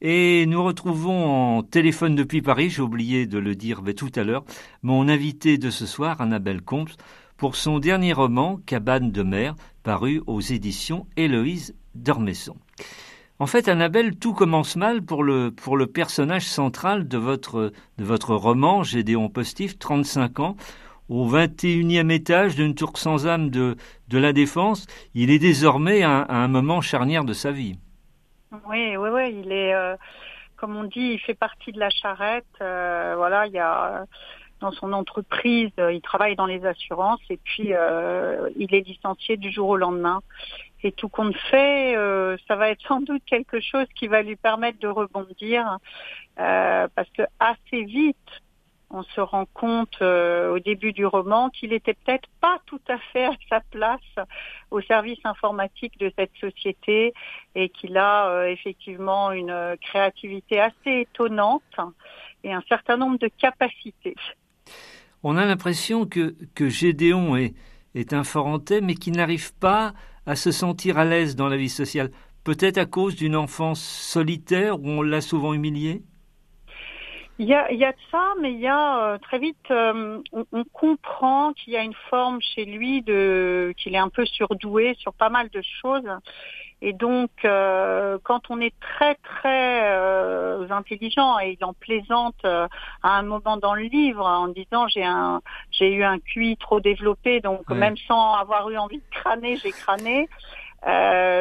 Et 0.00 0.46
nous 0.46 0.64
retrouvons 0.64 1.58
en 1.58 1.62
téléphone 1.62 2.16
depuis 2.16 2.42
Paris, 2.42 2.70
j'ai 2.70 2.82
oublié 2.82 3.28
de 3.28 3.38
le 3.38 3.54
dire 3.54 3.82
tout 3.96 4.10
à 4.16 4.24
l'heure, 4.24 4.44
mon 4.82 5.06
invité 5.08 5.58
de 5.58 5.70
ce 5.70 5.86
soir, 5.86 6.20
Annabelle 6.20 6.60
Comte, 6.60 6.96
pour 7.36 7.54
son 7.54 7.78
dernier 7.78 8.12
roman, 8.12 8.58
Cabane 8.66 9.12
de 9.12 9.22
mer, 9.22 9.54
paru 9.84 10.20
aux 10.26 10.40
éditions 10.40 11.06
Héloïse 11.16 11.76
d'Ormesson. 11.94 12.56
En 13.38 13.46
fait, 13.46 13.68
Annabelle, 13.68 14.18
tout 14.18 14.32
commence 14.32 14.76
mal 14.76 15.02
pour 15.02 15.22
le, 15.22 15.50
pour 15.50 15.76
le 15.76 15.86
personnage 15.86 16.46
central 16.46 17.06
de 17.06 17.18
votre, 17.18 17.70
de 17.98 18.04
votre 18.04 18.34
roman, 18.34 18.82
Gédéon 18.82 19.28
Postif, 19.28 19.78
35 19.78 20.40
ans, 20.40 20.56
au 21.10 21.28
21e 21.28 22.10
étage 22.10 22.56
d'une 22.56 22.74
tour 22.74 22.96
sans 22.96 23.26
âme 23.26 23.50
de, 23.50 23.76
de 24.08 24.18
la 24.18 24.32
Défense. 24.32 24.86
Il 25.14 25.30
est 25.30 25.38
désormais 25.38 26.02
à, 26.02 26.24
un 26.30 26.48
moment 26.48 26.80
charnière 26.80 27.24
de 27.24 27.34
sa 27.34 27.52
vie. 27.52 27.78
Oui, 28.70 28.96
oui, 28.96 29.08
oui, 29.12 29.42
il 29.44 29.52
est, 29.52 29.74
comme 30.56 30.74
on 30.74 30.84
dit, 30.84 31.12
il 31.12 31.18
fait 31.18 31.34
partie 31.34 31.72
de 31.72 31.78
la 31.78 31.90
charrette. 31.90 32.46
voilà, 32.58 33.46
il 33.48 33.52
y 33.52 33.58
a 33.58 34.06
dans 34.60 34.72
son 34.72 34.94
entreprise, 34.94 35.70
il 35.76 36.00
travaille 36.00 36.36
dans 36.36 36.46
les 36.46 36.64
assurances 36.64 37.20
et 37.28 37.36
puis 37.36 37.74
il 38.56 38.74
est 38.74 38.88
licencié 38.88 39.36
du 39.36 39.52
jour 39.52 39.68
au 39.68 39.76
lendemain. 39.76 40.22
Et 40.86 40.92
tout 40.92 41.08
compte 41.08 41.36
fait, 41.50 41.94
ça 42.46 42.54
va 42.54 42.70
être 42.70 42.86
sans 42.86 43.00
doute 43.00 43.22
quelque 43.26 43.60
chose 43.60 43.86
qui 43.96 44.06
va 44.06 44.22
lui 44.22 44.36
permettre 44.36 44.78
de 44.78 44.86
rebondir 44.86 45.78
parce 46.36 47.10
que 47.16 47.22
assez 47.40 47.82
vite, 47.84 48.16
on 48.90 49.02
se 49.02 49.20
rend 49.20 49.46
compte 49.52 49.96
euh, 50.00 50.54
au 50.54 50.58
début 50.58 50.92
du 50.92 51.04
roman 51.06 51.50
qu'il 51.50 51.72
était 51.72 51.94
peut-être 51.94 52.28
pas 52.40 52.60
tout 52.66 52.80
à 52.88 52.98
fait 53.12 53.24
à 53.24 53.32
sa 53.48 53.60
place 53.60 54.26
au 54.70 54.80
service 54.80 55.18
informatique 55.24 55.98
de 55.98 56.12
cette 56.16 56.30
société 56.40 57.12
et 57.54 57.68
qu'il 57.68 57.96
a 57.96 58.28
euh, 58.28 58.46
effectivement 58.46 59.32
une 59.32 59.76
créativité 59.80 60.60
assez 60.60 61.00
étonnante 61.00 61.62
et 62.44 62.52
un 62.52 62.62
certain 62.68 62.96
nombre 62.96 63.18
de 63.18 63.28
capacités. 63.28 64.14
On 65.22 65.36
a 65.36 65.44
l'impression 65.44 66.06
que, 66.06 66.36
que 66.54 66.68
Gédéon 66.68 67.36
est, 67.36 67.54
est 67.94 68.12
un 68.12 68.22
Forentais 68.22 68.80
mais 68.80 68.94
qui 68.94 69.10
n'arrive 69.10 69.52
pas 69.54 69.94
à 70.26 70.36
se 70.36 70.50
sentir 70.50 70.98
à 70.98 71.04
l'aise 71.04 71.36
dans 71.36 71.48
la 71.48 71.56
vie 71.56 71.68
sociale. 71.68 72.10
Peut-être 72.44 72.78
à 72.78 72.86
cause 72.86 73.16
d'une 73.16 73.36
enfance 73.36 73.80
solitaire 73.80 74.80
où 74.80 74.88
on 74.88 75.02
l'a 75.02 75.20
souvent 75.20 75.54
humilié 75.54 76.02
il 77.38 77.46
y 77.46 77.54
a, 77.54 77.70
il 77.70 77.78
y 77.78 77.84
a 77.84 77.92
de 77.92 77.98
ça, 78.10 78.32
mais 78.40 78.52
il 78.52 78.60
y 78.60 78.66
a 78.66 79.12
euh, 79.12 79.18
très 79.18 79.38
vite, 79.38 79.70
euh, 79.70 80.22
on, 80.32 80.64
comprend 80.72 81.52
qu'il 81.52 81.74
y 81.74 81.76
a 81.76 81.82
une 81.82 81.96
forme 82.08 82.40
chez 82.40 82.64
lui 82.64 83.02
de 83.02 83.74
qu'il 83.76 83.94
est 83.94 83.98
un 83.98 84.08
peu 84.08 84.24
surdoué 84.24 84.94
sur 84.98 85.12
pas 85.12 85.28
mal 85.28 85.50
de 85.50 85.60
choses. 85.82 86.08
Et 86.82 86.92
donc, 86.92 87.30
euh, 87.44 88.18
quand 88.22 88.50
on 88.50 88.60
est 88.60 88.74
très 88.80 89.14
très 89.16 89.82
intelligent 90.70 91.38
et 91.38 91.56
il 91.58 91.64
en 91.64 91.72
plaisante 91.72 92.44
à 92.44 92.68
un 93.02 93.22
moment 93.22 93.56
dans 93.56 93.74
le 93.74 93.84
livre 93.84 94.24
en 94.24 94.48
disant 94.48 94.88
j'ai 94.88 95.04
un 95.04 95.40
j'ai 95.70 95.92
eu 95.92 96.04
un 96.04 96.18
QI 96.18 96.56
trop 96.58 96.80
développé, 96.80 97.40
donc 97.40 97.68
même 97.70 97.96
sans 97.96 98.34
avoir 98.34 98.68
eu 98.68 98.76
envie 98.76 98.98
de 98.98 99.10
crâner, 99.10 99.56
j'ai 99.56 99.72
crâné. 99.72 100.28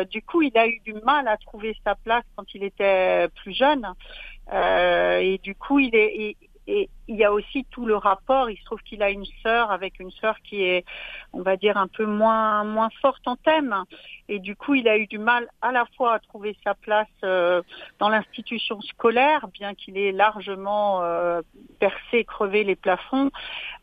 du 0.09 0.21
coup, 0.21 0.41
il 0.41 0.57
a 0.57 0.67
eu 0.67 0.79
du 0.85 0.93
mal 1.05 1.27
à 1.27 1.37
trouver 1.37 1.75
sa 1.83 1.95
place 1.95 2.23
quand 2.35 2.45
il 2.53 2.63
était 2.63 3.27
plus 3.35 3.53
jeune. 3.53 3.93
Euh, 4.51 5.19
et 5.19 5.39
du 5.39 5.55
coup, 5.55 5.79
il 5.79 5.95
est, 5.95 6.37
et 6.67 6.89
il 7.07 7.15
y 7.15 7.23
a 7.23 7.31
aussi 7.31 7.65
tout 7.69 7.85
le 7.85 7.95
rapport. 7.95 8.49
Il 8.49 8.57
se 8.57 8.63
trouve 8.65 8.81
qu'il 8.81 9.03
a 9.03 9.09
une 9.09 9.25
sœur 9.43 9.71
avec 9.71 9.99
une 9.99 10.11
sœur 10.11 10.35
qui 10.41 10.63
est, 10.63 10.85
on 11.33 11.41
va 11.41 11.57
dire, 11.57 11.77
un 11.77 11.87
peu 11.87 12.05
moins 12.05 12.63
moins 12.63 12.89
forte 13.01 13.27
en 13.27 13.35
thème. 13.35 13.75
Et 14.27 14.39
du 14.39 14.55
coup, 14.55 14.73
il 14.73 14.87
a 14.87 14.97
eu 14.97 15.05
du 15.05 15.19
mal 15.19 15.47
à 15.61 15.71
la 15.71 15.85
fois 15.95 16.15
à 16.15 16.19
trouver 16.19 16.57
sa 16.63 16.73
place 16.73 17.07
euh, 17.23 17.61
dans 17.99 18.09
l'institution 18.09 18.81
scolaire, 18.81 19.47
bien 19.49 19.75
qu'il 19.75 19.97
ait 19.97 20.11
largement 20.11 21.03
euh, 21.03 21.41
percé, 21.79 22.23
crevé 22.23 22.63
les 22.63 22.75
plafonds, 22.75 23.29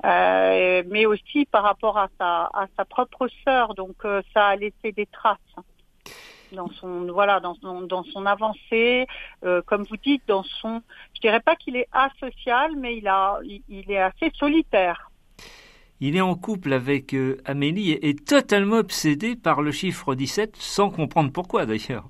euh, 0.05 0.83
mais 0.89 1.07
aussi 1.07 1.45
par 1.47 1.62
rapport 1.62 1.99
à 1.99 2.09
sa 2.19 2.51
à 2.55 2.67
sa 2.77 2.85
propre 2.85 3.29
sœur. 3.45 3.75
Donc, 3.75 4.05
euh, 4.05 4.23
ça 4.35 4.49
a 4.49 4.57
laissé 4.57 4.91
des 4.93 5.07
traces 5.07 5.39
dans 6.52 6.71
son 6.71 7.06
voilà 7.12 7.40
dans 7.40 7.56
dans 7.82 8.04
son 8.04 8.26
avancée, 8.26 9.06
euh, 9.44 9.62
comme 9.66 9.85
vous 9.85 9.97
dites, 9.97 10.23
dans 10.26 10.42
son 10.42 10.82
je 11.14 11.21
dirais 11.21 11.40
pas 11.40 11.56
qu'il 11.56 11.76
est 11.76 11.88
asocial, 11.92 12.76
mais 12.76 12.97
il 12.97 13.09
a 13.09 13.38
il, 13.68 13.90
est 13.90 13.99
assez 13.99 14.30
solitaire. 14.35 15.11
Il 16.00 16.16
est 16.16 16.21
en 16.21 16.35
couple 16.35 16.73
avec 16.73 17.14
euh, 17.14 17.38
Amélie 17.44 17.92
et 17.92 18.09
est 18.09 18.26
totalement 18.26 18.76
obsédé 18.76 19.37
par 19.37 19.62
le 19.62 19.71
chiffre 19.71 20.14
17, 20.14 20.56
sans 20.56 20.90
comprendre 20.90 21.30
pourquoi 21.30 21.64
d'ailleurs 21.64 22.09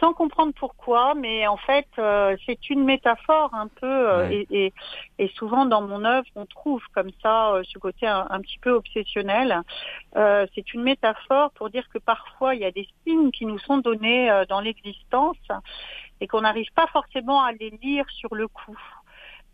sans 0.00 0.12
comprendre 0.12 0.52
pourquoi, 0.58 1.14
mais 1.14 1.46
en 1.46 1.56
fait, 1.56 1.86
euh, 1.98 2.36
c'est 2.46 2.70
une 2.70 2.84
métaphore 2.84 3.54
un 3.54 3.68
peu, 3.68 3.86
euh, 3.86 4.28
et, 4.30 4.72
et, 5.18 5.28
souvent 5.34 5.66
dans 5.66 5.82
mon 5.82 6.04
œuvre, 6.04 6.26
on 6.34 6.46
trouve 6.46 6.82
comme 6.94 7.10
ça 7.22 7.52
euh, 7.52 7.62
ce 7.64 7.78
côté 7.78 8.06
un, 8.06 8.40
petit 8.40 8.58
peu 8.58 8.70
obsessionnel. 8.70 9.62
c'est 10.14 10.74
une 10.74 10.82
métaphore 10.82 11.50
pour 11.52 11.70
dire 11.70 11.88
que 11.92 11.98
parfois, 11.98 12.54
il 12.54 12.60
y 12.60 12.64
a 12.64 12.70
des 12.70 12.88
signes 13.04 13.30
qui 13.30 13.46
nous 13.46 13.58
sont 13.58 13.78
donnés 13.78 14.30
dans 14.48 14.60
l'existence 14.60 15.36
et 16.20 16.26
qu'on 16.26 16.40
n'arrive 16.42 16.72
pas 16.74 16.86
forcément 16.88 17.42
à 17.42 17.52
les 17.52 17.70
lire 17.82 18.04
sur 18.10 18.34
le 18.34 18.48
coup. 18.48 18.78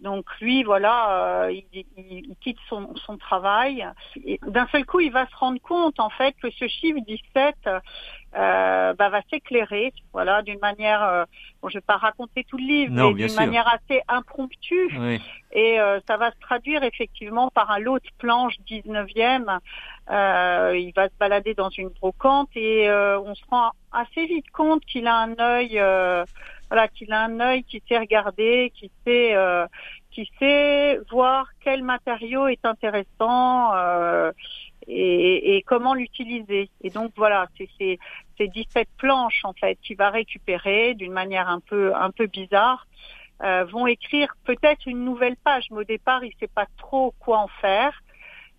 Donc 0.00 0.26
lui, 0.40 0.64
voilà, 0.64 1.48
il, 1.50 1.64
il, 1.96 2.34
quitte 2.40 2.58
son, 2.68 2.94
son 2.96 3.16
travail. 3.16 3.86
D'un 4.46 4.66
seul 4.68 4.84
coup, 4.84 5.00
il 5.00 5.12
va 5.12 5.26
se 5.26 5.36
rendre 5.36 5.60
compte, 5.60 5.98
en 5.98 6.10
fait, 6.10 6.34
que 6.42 6.50
ce 6.50 6.68
chiffre 6.68 7.00
17, 7.06 7.56
euh, 8.36 8.94
bah, 8.94 9.10
va 9.10 9.20
s'éclairer, 9.30 9.92
voilà, 10.12 10.42
d'une 10.42 10.58
manière, 10.58 11.04
euh, 11.04 11.24
bon, 11.62 11.68
je 11.68 11.78
vais 11.78 11.82
pas 11.82 11.96
raconter 11.96 12.42
tout 12.42 12.56
le 12.56 12.64
livre, 12.64 12.92
mais 12.92 13.14
d'une 13.14 13.36
manière 13.36 13.68
assez 13.68 14.02
impromptue, 14.08 14.90
et 15.52 15.78
euh, 15.78 16.00
ça 16.08 16.16
va 16.16 16.32
se 16.32 16.40
traduire 16.40 16.82
effectivement 16.82 17.48
par 17.50 17.70
un 17.70 17.78
lot 17.78 17.98
de 17.98 18.10
planche 18.18 18.54
19e. 18.68 19.58
Euh, 20.10 20.76
il 20.76 20.92
va 20.96 21.06
se 21.08 21.14
balader 21.18 21.54
dans 21.54 21.68
une 21.68 21.90
brocante 21.90 22.50
et 22.56 22.90
on 22.90 23.34
se 23.36 23.44
rend 23.48 23.70
assez 23.92 24.26
vite 24.26 24.50
compte 24.50 24.84
qu'il 24.84 25.06
a 25.06 25.16
un 25.16 25.38
œil, 25.38 25.80
voilà, 26.74 26.88
qu'il 26.88 27.12
a 27.12 27.22
un 27.22 27.40
œil 27.40 27.62
qui 27.64 27.82
sait 27.88 27.98
regarder, 27.98 28.72
qui 28.74 28.90
sait, 29.04 29.36
qui 30.10 30.30
sait 30.38 30.98
voir 31.10 31.48
quel 31.62 31.82
matériau 31.82 32.48
est 32.48 32.64
intéressant 32.64 33.72
et, 34.86 35.56
et 35.56 35.62
comment 35.62 35.94
l'utiliser. 35.94 36.68
Et 36.82 36.90
donc 36.90 37.12
voilà, 37.16 37.46
c'est 37.56 37.68
ces 38.38 38.48
17 38.48 38.88
planches 38.96 39.44
en 39.44 39.52
fait 39.52 39.78
qu'il 39.82 39.96
va 39.96 40.10
récupérer 40.10 40.94
d'une 40.94 41.12
manière 41.12 41.48
un 41.48 41.60
peu 41.60 41.94
un 41.94 42.10
peu 42.10 42.26
bizarre 42.26 42.86
euh, 43.42 43.64
vont 43.64 43.86
écrire 43.86 44.34
peut-être 44.44 44.86
une 44.86 45.04
nouvelle 45.04 45.36
page. 45.36 45.66
Mais 45.70 45.78
au 45.78 45.84
départ, 45.84 46.24
il 46.24 46.32
sait 46.38 46.48
pas 46.48 46.66
trop 46.78 47.12
quoi 47.18 47.38
en 47.38 47.48
faire. 47.48 48.02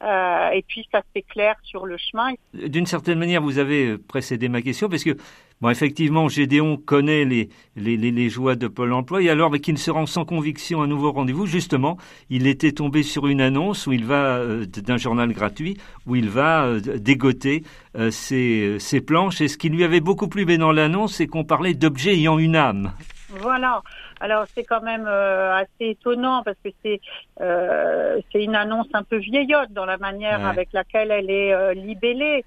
Euh, 0.06 0.50
et 0.52 0.64
puis 0.68 0.88
ça 0.92 1.02
s'éclaire 1.14 1.56
sur 1.64 1.86
le 1.86 1.98
chemin. 1.98 2.34
D'une 2.54 2.86
certaine 2.86 3.18
manière, 3.18 3.42
vous 3.42 3.58
avez 3.58 3.98
précédé 3.98 4.50
ma 4.50 4.62
question 4.62 4.88
parce 4.88 5.04
que 5.04 5.18
Bon, 5.62 5.70
effectivement, 5.70 6.28
Gédéon 6.28 6.76
connaît 6.76 7.24
les, 7.24 8.30
joies 8.30 8.56
de 8.56 8.68
Pôle 8.68 8.92
emploi, 8.92 9.22
et 9.22 9.30
alors, 9.30 9.54
qu'il 9.54 9.78
se 9.78 9.90
rend 9.90 10.06
sans 10.06 10.26
conviction 10.26 10.82
à 10.82 10.88
nouveau 10.88 11.14
rendez-vous, 11.14 11.46
justement, 11.46 11.98
il 12.30 12.46
était 12.46 12.74
tombé 12.74 13.04
sur 13.04 13.28
une 13.28 13.40
annonce 13.40 13.88
où 13.88 13.94
il 13.94 14.04
va, 14.04 14.36
euh, 14.36 14.66
d'un 14.66 14.98
journal 14.98 15.32
gratuit, 15.32 15.78
où 16.08 16.18
il 16.18 16.28
va 16.28 16.66
euh, 16.66 16.82
dégoter 16.98 17.64
euh, 17.98 18.12
ses, 18.12 18.80
ses, 18.80 19.00
planches, 19.00 19.40
et 19.40 19.48
ce 19.48 19.58
qui 19.58 19.70
lui 19.70 19.86
avait 19.86 20.02
beaucoup 20.02 20.28
plu 20.28 20.46
dans 20.58 20.74
l'annonce, 20.74 21.16
c'est 21.16 21.28
qu'on 21.28 21.46
parlait 21.46 21.74
d'objets 21.74 22.16
ayant 22.16 22.38
une 22.38 22.58
âme. 22.58 22.92
Voilà. 23.40 23.82
Alors 24.20 24.46
c'est 24.54 24.64
quand 24.64 24.82
même 24.82 25.08
assez 25.08 25.90
étonnant 25.92 26.44
parce 26.44 26.58
que 26.64 26.70
c'est 26.84 27.00
c'est 27.40 28.44
une 28.44 28.56
annonce 28.56 28.88
un 28.94 29.04
peu 29.04 29.18
vieillotte 29.18 29.72
dans 29.72 29.86
la 29.86 29.98
manière 29.98 30.46
avec 30.46 30.70
laquelle 30.74 31.12
elle 31.12 31.30
est 31.30 31.76
libellée. 31.76 32.44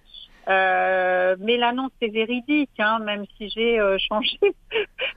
Euh, 0.49 1.37
mais 1.41 1.59
l'annonce 1.59 1.93
est 2.01 2.09
véridique, 2.09 2.71
hein, 2.79 3.01
même 3.01 3.25
si 3.37 3.51
j'ai 3.51 3.79
euh, 3.79 3.99
changé 4.09 4.39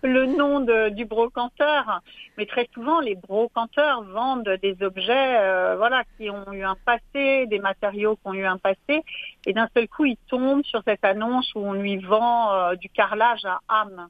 le 0.04 0.26
nom 0.26 0.60
de, 0.60 0.90
du 0.90 1.06
brocanteur. 1.06 2.02
Mais 2.38 2.46
très 2.46 2.68
souvent, 2.74 3.00
les 3.00 3.16
brocanteurs 3.16 4.04
vendent 4.04 4.58
des 4.62 4.76
objets, 4.82 5.38
euh, 5.40 5.76
voilà, 5.78 6.04
qui 6.18 6.30
ont 6.30 6.52
eu 6.52 6.64
un 6.64 6.76
passé, 6.86 7.46
des 7.48 7.60
matériaux 7.60 8.18
qui 8.18 8.28
ont 8.28 8.34
eu 8.34 8.46
un 8.46 8.58
passé, 8.58 9.04
et 9.46 9.54
d'un 9.54 9.70
seul 9.74 9.88
coup, 9.88 10.06
ils 10.06 10.18
tombent 10.28 10.66
sur 10.66 10.82
cette 10.86 11.06
annonce 11.06 11.50
où 11.56 11.60
on 11.60 11.74
lui 11.74 11.98
vend 11.98 12.74
du 12.76 12.90
carrelage 12.90 13.46
à 13.46 13.60
âme. 13.70 14.08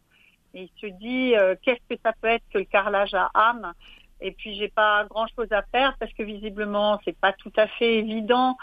Et 0.53 0.63
il 0.63 0.71
se 0.81 0.87
dit, 0.87 1.33
qu'est-ce 1.61 1.95
que 1.95 1.99
ça 2.03 2.13
peut 2.21 2.27
être 2.27 2.43
que 2.53 2.57
le 2.59 2.65
carrelage 2.65 3.13
à 3.13 3.31
âme? 3.33 3.73
Et 4.21 4.31
puis 4.31 4.55
j'ai 4.55 4.69
pas 4.69 5.05
grand 5.05 5.27
chose 5.35 5.51
à 5.51 5.63
faire 5.63 5.95
parce 5.99 6.13
que 6.13 6.23
visiblement 6.23 6.99
c'est 7.03 7.17
pas 7.17 7.33
tout 7.33 7.51
à 7.57 7.67
fait 7.67 7.95
évident 7.95 8.55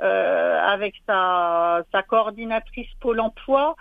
euh, 0.00 0.60
avec 0.60 0.94
sa, 1.06 1.82
sa 1.92 2.02
coordinatrice 2.02 2.88
Pôle 3.00 3.20
Emploi. 3.20 3.76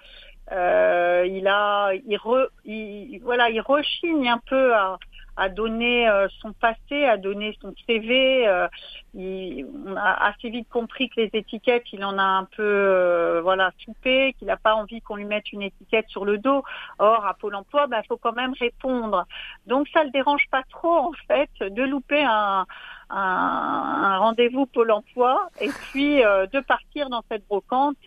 Euh, 0.52 1.26
il 1.28 1.48
a, 1.48 1.94
il, 1.94 2.18
re, 2.18 2.50
il, 2.66 3.20
voilà, 3.24 3.50
il 3.50 3.62
rechigne 3.62 4.30
un 4.30 4.40
peu 4.46 4.74
à, 4.76 5.00
à 5.36 5.50
donner 5.50 6.08
euh, 6.08 6.28
son 6.42 6.54
passé, 6.54 7.06
à 7.06 7.18
donner 7.18 7.58
son 7.62 7.74
CV. 7.88 8.48
Euh, 8.48 8.68
il, 9.14 9.66
on 9.86 9.96
a 9.96 10.12
assez 10.30 10.50
vite 10.50 10.70
compris 10.70 11.10
que 11.10 11.22
les 11.22 11.30
étiquettes, 11.34 11.86
il 11.92 12.04
en 12.06 12.18
a 12.18 12.24
un 12.24 12.46
peu 12.46 12.64
euh, 12.64 13.42
voilà 13.42 13.72
soupé, 13.84 14.34
qu'il 14.38 14.48
n'a 14.48 14.58
pas 14.58 14.76
envie 14.76 15.02
qu'on 15.02 15.16
lui 15.16 15.26
mette 15.26 15.52
une 15.52 15.64
étiquette 15.64 16.08
sur 16.10 16.26
le 16.26 16.38
dos. 16.38 16.64
Or, 17.00 17.26
à 17.26 17.34
Pôle 17.34 17.56
Emploi, 17.56 17.86
il 17.88 17.90
bah, 17.90 18.02
faut 18.08 18.18
quand 18.18 18.34
même 18.34 18.54
répondre. 18.60 19.26
Donc, 19.66 19.88
ça 19.90 20.04
le 20.04 20.12
dérange 20.12 20.48
pas 20.52 20.64
trop 20.70 20.98
en 20.98 21.14
fait 21.28 21.50
de 21.62 21.84
louper 21.84 22.24
un, 22.24 22.66
un, 23.10 24.18
rendez-vous 24.18 24.66
Pôle 24.68 24.92
Emploi 24.92 25.50
et 25.62 25.70
puis 25.70 26.18
de 26.18 26.60
partir 26.60 27.10
dans 27.10 27.24
cette 27.30 27.48
brocante 27.48 27.98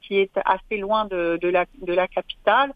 qui 0.00 0.18
est 0.18 0.38
assez 0.44 0.78
loin 0.78 1.04
de, 1.04 1.38
de, 1.40 1.48
la, 1.48 1.66
de 1.80 1.92
la 1.92 2.08
capitale. 2.08 2.72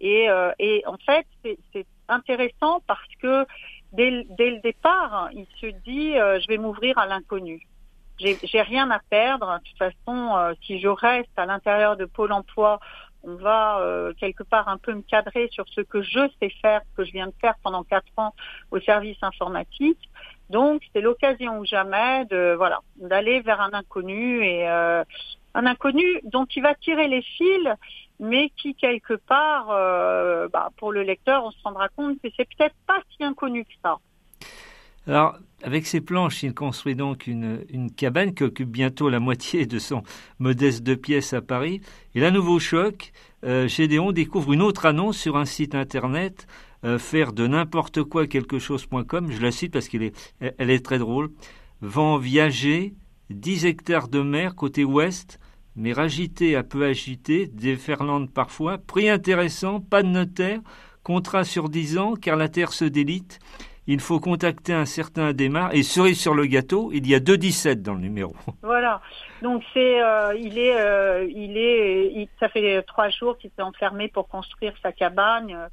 Et, 0.00 0.28
et 0.58 0.84
en 0.86 0.96
fait, 0.98 1.26
c'est 1.72 1.86
intéressant 2.08 2.80
parce 2.86 3.14
que 3.20 3.46
dès, 3.92 4.26
dès 4.36 4.50
le 4.50 4.60
départ, 4.60 5.28
il 5.32 5.46
se 5.60 5.66
dit 5.84 6.18
euh, 6.18 6.40
je 6.40 6.46
vais 6.48 6.58
m'ouvrir 6.58 6.98
à 6.98 7.06
l'inconnu. 7.06 7.66
J'ai 8.18 8.62
rien 8.62 8.90
à 8.90 8.98
perdre. 8.98 9.60
De 9.60 9.68
toute 9.68 9.78
façon, 9.78 10.36
euh, 10.36 10.52
si 10.66 10.80
je 10.80 10.88
reste 10.88 11.30
à 11.36 11.46
l'intérieur 11.46 11.96
de 11.96 12.04
Pôle 12.04 12.32
Emploi 12.32 12.80
on 13.24 13.34
va 13.36 13.80
euh, 13.80 14.12
quelque 14.14 14.42
part 14.42 14.68
un 14.68 14.78
peu 14.78 14.94
me 14.94 15.02
cadrer 15.02 15.48
sur 15.52 15.64
ce 15.68 15.80
que 15.80 16.02
je 16.02 16.28
sais 16.40 16.50
faire, 16.62 16.82
ce 16.90 16.96
que 16.96 17.04
je 17.04 17.12
viens 17.12 17.26
de 17.26 17.34
faire 17.40 17.54
pendant 17.62 17.82
quatre 17.82 18.12
ans 18.16 18.34
au 18.70 18.80
service 18.80 19.18
informatique. 19.22 19.98
Donc 20.50 20.82
c'est 20.92 21.00
l'occasion 21.00 21.58
ou 21.58 21.66
jamais 21.66 22.24
de 22.26 22.54
voilà 22.56 22.80
d'aller 22.96 23.40
vers 23.40 23.60
un 23.60 23.72
inconnu 23.72 24.44
et 24.44 24.68
euh, 24.68 25.04
un 25.54 25.66
inconnu 25.66 26.20
dont 26.24 26.46
il 26.46 26.62
va 26.62 26.74
tirer 26.74 27.08
les 27.08 27.22
fils, 27.22 27.68
mais 28.20 28.50
qui 28.56 28.74
quelque 28.74 29.14
part, 29.14 29.68
euh, 29.70 30.48
bah, 30.52 30.70
pour 30.76 30.92
le 30.92 31.02
lecteur, 31.02 31.44
on 31.44 31.50
se 31.50 31.58
rendra 31.62 31.88
compte 31.88 32.20
que 32.22 32.28
c'est 32.36 32.48
peut-être 32.56 32.74
pas 32.86 33.00
si 33.16 33.24
inconnu 33.24 33.64
que 33.64 33.72
ça. 33.82 33.98
Alors, 35.06 35.36
avec 35.62 35.86
ses 35.86 36.00
planches, 36.00 36.42
il 36.42 36.54
construit 36.54 36.94
donc 36.94 37.26
une, 37.26 37.90
cabane 37.96 38.34
qui 38.34 38.44
occupe 38.44 38.68
bientôt 38.68 39.08
la 39.08 39.20
moitié 39.20 39.66
de 39.66 39.78
son 39.78 40.02
modeste 40.38 40.82
deux 40.82 40.96
pièces 40.96 41.32
à 41.32 41.40
Paris. 41.40 41.80
Et 42.14 42.20
là, 42.20 42.30
nouveau 42.30 42.58
choc, 42.58 43.12
euh, 43.44 43.66
Gédéon 43.68 44.12
découvre 44.12 44.52
une 44.52 44.62
autre 44.62 44.84
annonce 44.86 45.16
sur 45.16 45.36
un 45.36 45.46
site 45.46 45.74
internet, 45.74 46.46
euh, 46.84 46.98
faire 46.98 47.32
de 47.32 47.46
n'importe 47.46 48.02
quoi 48.02 48.26
quelque 48.26 48.58
chose.com. 48.58 49.30
Je 49.30 49.40
la 49.40 49.50
cite 49.50 49.72
parce 49.72 49.88
qu'elle 49.88 50.02
est, 50.02 50.34
elle 50.58 50.70
est 50.70 50.84
très 50.84 50.98
drôle. 50.98 51.30
Vent 51.80 52.18
viager, 52.18 52.94
10 53.30 53.66
hectares 53.66 54.08
de 54.08 54.20
mer 54.20 54.54
côté 54.54 54.84
ouest, 54.84 55.40
mais 55.78 55.98
agité 55.98 56.56
à 56.56 56.62
peu 56.62 56.84
agité, 56.84 57.46
déferlante 57.46 58.30
parfois, 58.32 58.78
prix 58.78 59.08
intéressant, 59.08 59.80
pas 59.80 60.02
de 60.02 60.08
notaire, 60.08 60.60
contrat 61.02 61.44
sur 61.44 61.68
10 61.68 61.98
ans 61.98 62.14
car 62.14 62.36
la 62.36 62.48
terre 62.48 62.72
se 62.72 62.84
délite 62.84 63.40
il 63.88 64.00
faut 64.00 64.20
contacter 64.20 64.74
un 64.74 64.84
certain 64.84 65.32
démarre 65.32 65.74
et 65.74 65.82
cerise 65.82 66.20
sur 66.20 66.34
le 66.34 66.44
gâteau, 66.44 66.90
il 66.92 67.08
y 67.08 67.14
a 67.14 67.20
2,17 67.20 67.80
dans 67.80 67.94
le 67.94 68.00
numéro. 68.00 68.34
Voilà. 68.62 69.00
Donc 69.40 69.62
c'est, 69.72 70.02
euh, 70.02 70.34
il 70.38 70.58
est, 70.58 70.78
euh, 70.78 71.26
il 71.34 71.56
est, 71.56 72.28
ça 72.38 72.50
fait 72.50 72.82
trois 72.82 73.08
jours 73.08 73.38
qu'il 73.38 73.50
s'est 73.56 73.62
enfermé 73.62 74.08
pour 74.08 74.28
construire 74.28 74.74
sa 74.82 74.92
cabane. 74.92 75.70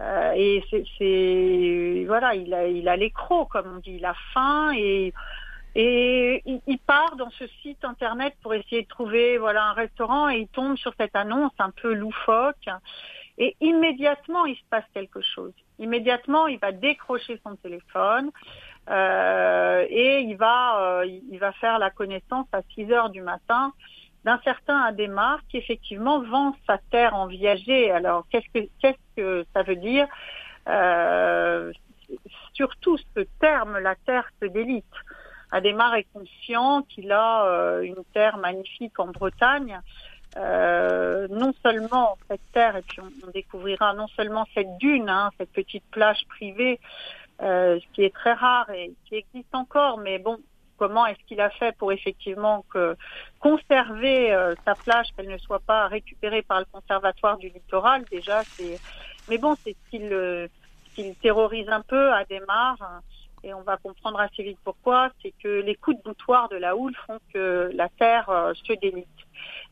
Euh, 0.00 0.32
et 0.36 0.62
c'est, 0.70 2.04
voilà, 2.06 2.36
il 2.36 2.54
a, 2.54 2.68
il 2.68 2.88
a 2.88 2.96
comme 3.50 3.74
on 3.74 3.80
dit, 3.80 3.96
il 3.96 4.04
a 4.04 4.14
faim 4.32 4.70
et 4.76 5.12
et 5.74 6.42
il, 6.44 6.78
part 6.78 7.16
dans 7.16 7.30
ce 7.30 7.46
site 7.62 7.84
internet 7.84 8.34
pour 8.42 8.54
essayer 8.54 8.82
de 8.82 8.88
trouver 8.88 9.38
voilà 9.38 9.64
un 9.64 9.72
restaurant 9.72 10.28
et 10.28 10.38
il 10.38 10.48
tombe 10.48 10.76
sur 10.76 10.92
cette 10.98 11.14
annonce 11.14 11.52
un 11.58 11.70
peu 11.70 11.92
loufoque 11.92 12.68
et 13.36 13.56
immédiatement 13.60 14.46
il 14.46 14.56
se 14.56 14.62
passe 14.70 14.84
quelque 14.94 15.20
chose. 15.20 15.52
Immédiatement, 15.78 16.48
il 16.48 16.58
va 16.58 16.72
décrocher 16.72 17.40
son 17.44 17.54
téléphone 17.56 18.30
euh, 18.90 19.86
et 19.88 20.20
il 20.20 20.36
va, 20.36 21.00
euh, 21.00 21.06
il 21.06 21.38
va 21.38 21.52
faire 21.52 21.78
la 21.78 21.90
connaissance 21.90 22.46
à 22.52 22.62
6 22.74 22.90
heures 22.92 23.10
du 23.10 23.22
matin 23.22 23.72
d'un 24.24 24.40
certain 24.42 24.80
Adémar 24.80 25.40
qui 25.48 25.58
effectivement 25.58 26.20
vend 26.20 26.56
sa 26.66 26.78
terre 26.90 27.14
en 27.14 27.26
viager. 27.26 27.92
Alors 27.92 28.26
qu'est-ce 28.30 28.48
que 28.52 28.68
qu'est-ce 28.80 29.16
que 29.16 29.46
ça 29.54 29.62
veut 29.62 29.76
dire? 29.76 30.08
Euh, 30.68 31.72
Surtout 32.54 32.98
ce 33.14 33.20
terme, 33.40 33.78
la 33.78 33.94
terre 33.94 34.28
se 34.40 34.46
délite. 34.46 34.84
Adémar 35.50 35.94
est 35.94 36.06
conscient 36.12 36.82
qu'il 36.82 37.12
a 37.12 37.46
euh, 37.46 37.82
une 37.82 38.04
terre 38.12 38.38
magnifique 38.38 38.98
en 38.98 39.08
Bretagne 39.08 39.80
euh, 40.36 41.26
non 41.30 41.52
seulement 41.62 42.18
cette 42.28 42.52
terre, 42.52 42.76
et 42.76 42.82
puis 42.82 43.00
on, 43.00 43.30
découvrira 43.30 43.94
non 43.94 44.08
seulement 44.08 44.46
cette 44.54 44.76
dune, 44.78 45.08
hein, 45.08 45.30
cette 45.38 45.52
petite 45.52 45.84
plage 45.90 46.20
privée, 46.28 46.78
euh, 47.42 47.78
qui 47.92 48.04
est 48.04 48.14
très 48.14 48.34
rare 48.34 48.70
et 48.70 48.92
qui 49.06 49.16
existe 49.16 49.54
encore, 49.54 49.98
mais 49.98 50.18
bon, 50.18 50.38
comment 50.76 51.06
est-ce 51.06 51.18
qu'il 51.26 51.40
a 51.40 51.50
fait 51.50 51.76
pour 51.76 51.92
effectivement 51.92 52.64
que 52.70 52.96
conserver 53.40 54.32
euh, 54.32 54.54
sa 54.64 54.74
plage, 54.74 55.08
qu'elle 55.16 55.28
ne 55.28 55.38
soit 55.38 55.60
pas 55.60 55.88
récupérée 55.88 56.42
par 56.42 56.60
le 56.60 56.66
conservatoire 56.70 57.38
du 57.38 57.48
littoral? 57.48 58.04
Déjà, 58.10 58.42
c'est, 58.44 58.78
mais 59.28 59.38
bon, 59.38 59.56
c'est 59.64 59.74
ce 59.84 59.90
qu'il, 59.90 60.12
euh, 60.12 60.46
terrorise 61.22 61.68
un 61.68 61.82
peu 61.82 62.12
à 62.12 62.24
démarre. 62.24 63.02
Et 63.42 63.54
on 63.54 63.62
va 63.62 63.76
comprendre 63.76 64.20
assez 64.20 64.42
vite 64.42 64.58
pourquoi. 64.64 65.10
C'est 65.22 65.32
que 65.42 65.60
les 65.60 65.74
coups 65.74 65.96
de 65.98 66.02
boutoir 66.02 66.48
de 66.48 66.56
la 66.56 66.76
houle 66.76 66.94
font 67.06 67.18
que 67.32 67.70
la 67.74 67.88
terre 67.88 68.52
se 68.54 68.72
délite. 68.74 69.06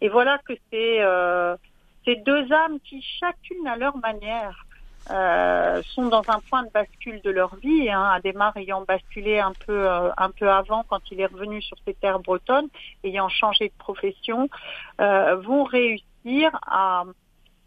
Et 0.00 0.09
voilà 0.09 0.38
que 0.38 0.52
c'est 0.70 1.02
euh, 1.02 1.57
ces 2.05 2.16
deux 2.16 2.52
âmes 2.52 2.79
qui, 2.81 3.02
chacune 3.02 3.66
à 3.66 3.76
leur 3.76 3.96
manière, 3.96 4.64
euh, 5.11 5.83
sont 5.83 6.09
dans 6.09 6.29
un 6.29 6.40
point 6.50 6.64
de 6.64 6.70
bascule 6.70 7.20
de 7.22 7.31
leur 7.31 7.55
vie. 7.57 7.88
Hein, 7.88 8.11
Adémar 8.12 8.57
ayant 8.57 8.83
basculé 8.83 9.38
un 9.38 9.52
peu 9.66 9.88
euh, 9.88 10.11
un 10.16 10.31
peu 10.31 10.50
avant 10.50 10.83
quand 10.83 11.00
il 11.11 11.20
est 11.20 11.26
revenu 11.26 11.62
sur 11.62 11.76
ses 11.87 11.94
terres 11.94 12.18
bretonnes, 12.18 12.68
ayant 13.05 13.29
changé 13.29 13.68
de 13.68 13.74
profession, 13.79 14.48
euh, 15.00 15.37
vont 15.37 15.64
réussir 15.64 16.59
à 16.66 17.05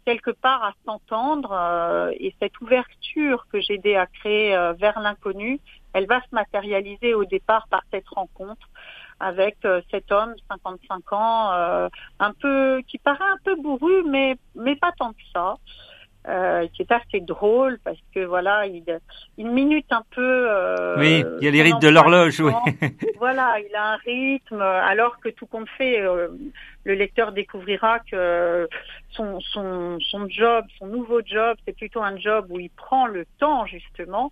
quelque 0.04 0.30
part 0.30 0.64
à 0.64 0.72
s'entendre 0.84 1.52
euh, 1.52 2.10
et 2.18 2.34
cette 2.40 2.60
ouverture 2.60 3.46
que 3.52 3.60
j'ai 3.60 3.74
aidé 3.74 3.96
à 3.96 4.06
créer 4.06 4.54
euh, 4.54 4.72
vers 4.72 4.98
l'inconnu, 5.00 5.60
elle 5.92 6.06
va 6.06 6.20
se 6.20 6.28
matérialiser 6.32 7.14
au 7.14 7.24
départ 7.24 7.66
par 7.68 7.82
cette 7.90 8.08
rencontre 8.08 8.68
avec 9.20 9.56
euh, 9.64 9.82
cet 9.90 10.10
homme, 10.10 10.34
55 10.50 11.12
ans, 11.12 11.52
euh, 11.52 11.88
un 12.18 12.32
peu 12.32 12.80
qui 12.88 12.98
paraît 12.98 13.24
un 13.24 13.38
peu 13.44 13.54
bourru, 13.56 14.02
mais 14.08 14.36
mais 14.54 14.76
pas 14.76 14.92
tant 14.98 15.12
que 15.12 15.22
ça. 15.32 15.56
Euh, 16.28 16.66
qui 16.74 16.82
est 16.82 16.92
assez 16.92 17.20
drôle 17.20 17.78
parce 17.82 17.96
que 18.14 18.20
voilà, 18.20 18.66
il, 18.66 18.84
il 19.38 19.46
minute 19.46 19.86
un 19.90 20.04
peu. 20.14 20.50
Euh, 20.50 20.98
oui, 20.98 21.24
il 21.40 21.44
y 21.46 21.48
a 21.48 21.50
les 21.50 21.62
rythmes 21.62 21.78
de 21.78 21.88
l'horloge, 21.88 22.40
oui. 22.40 22.52
voilà, 23.18 23.54
il 23.66 23.74
a 23.74 23.94
un 23.94 23.96
rythme, 23.96 24.60
alors 24.60 25.18
que 25.20 25.30
tout 25.30 25.46
compte 25.46 25.66
fait, 25.78 25.98
euh, 25.98 26.28
le 26.84 26.92
lecteur 26.92 27.32
découvrira 27.32 28.00
que 28.00 28.68
son, 29.12 29.40
son, 29.40 29.98
son 29.98 30.28
job, 30.28 30.66
son 30.78 30.88
nouveau 30.88 31.22
job, 31.24 31.56
c'est 31.64 31.74
plutôt 31.74 32.02
un 32.02 32.18
job 32.18 32.48
où 32.50 32.60
il 32.60 32.68
prend 32.68 33.06
le 33.06 33.24
temps 33.38 33.64
justement, 33.64 34.28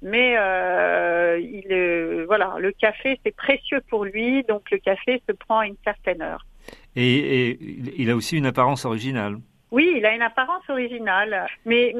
mais 0.00 0.36
euh, 0.38 1.40
il, 1.40 2.24
voilà, 2.28 2.54
le 2.60 2.70
café 2.70 3.18
c'est 3.24 3.34
précieux 3.34 3.82
pour 3.90 4.04
lui, 4.04 4.44
donc 4.44 4.70
le 4.70 4.78
café 4.78 5.20
se 5.28 5.32
prend 5.32 5.58
à 5.58 5.66
une 5.66 5.76
certaine 5.82 6.22
heure. 6.22 6.46
Et, 6.94 7.48
et 7.48 7.58
il 7.96 8.10
a 8.10 8.14
aussi 8.14 8.36
une 8.36 8.46
apparence 8.46 8.84
originale. 8.84 9.38
Oui, 9.72 9.94
il 9.96 10.04
a 10.04 10.14
une 10.14 10.22
apparence 10.22 10.68
originale, 10.68 11.46
mais 11.64 11.94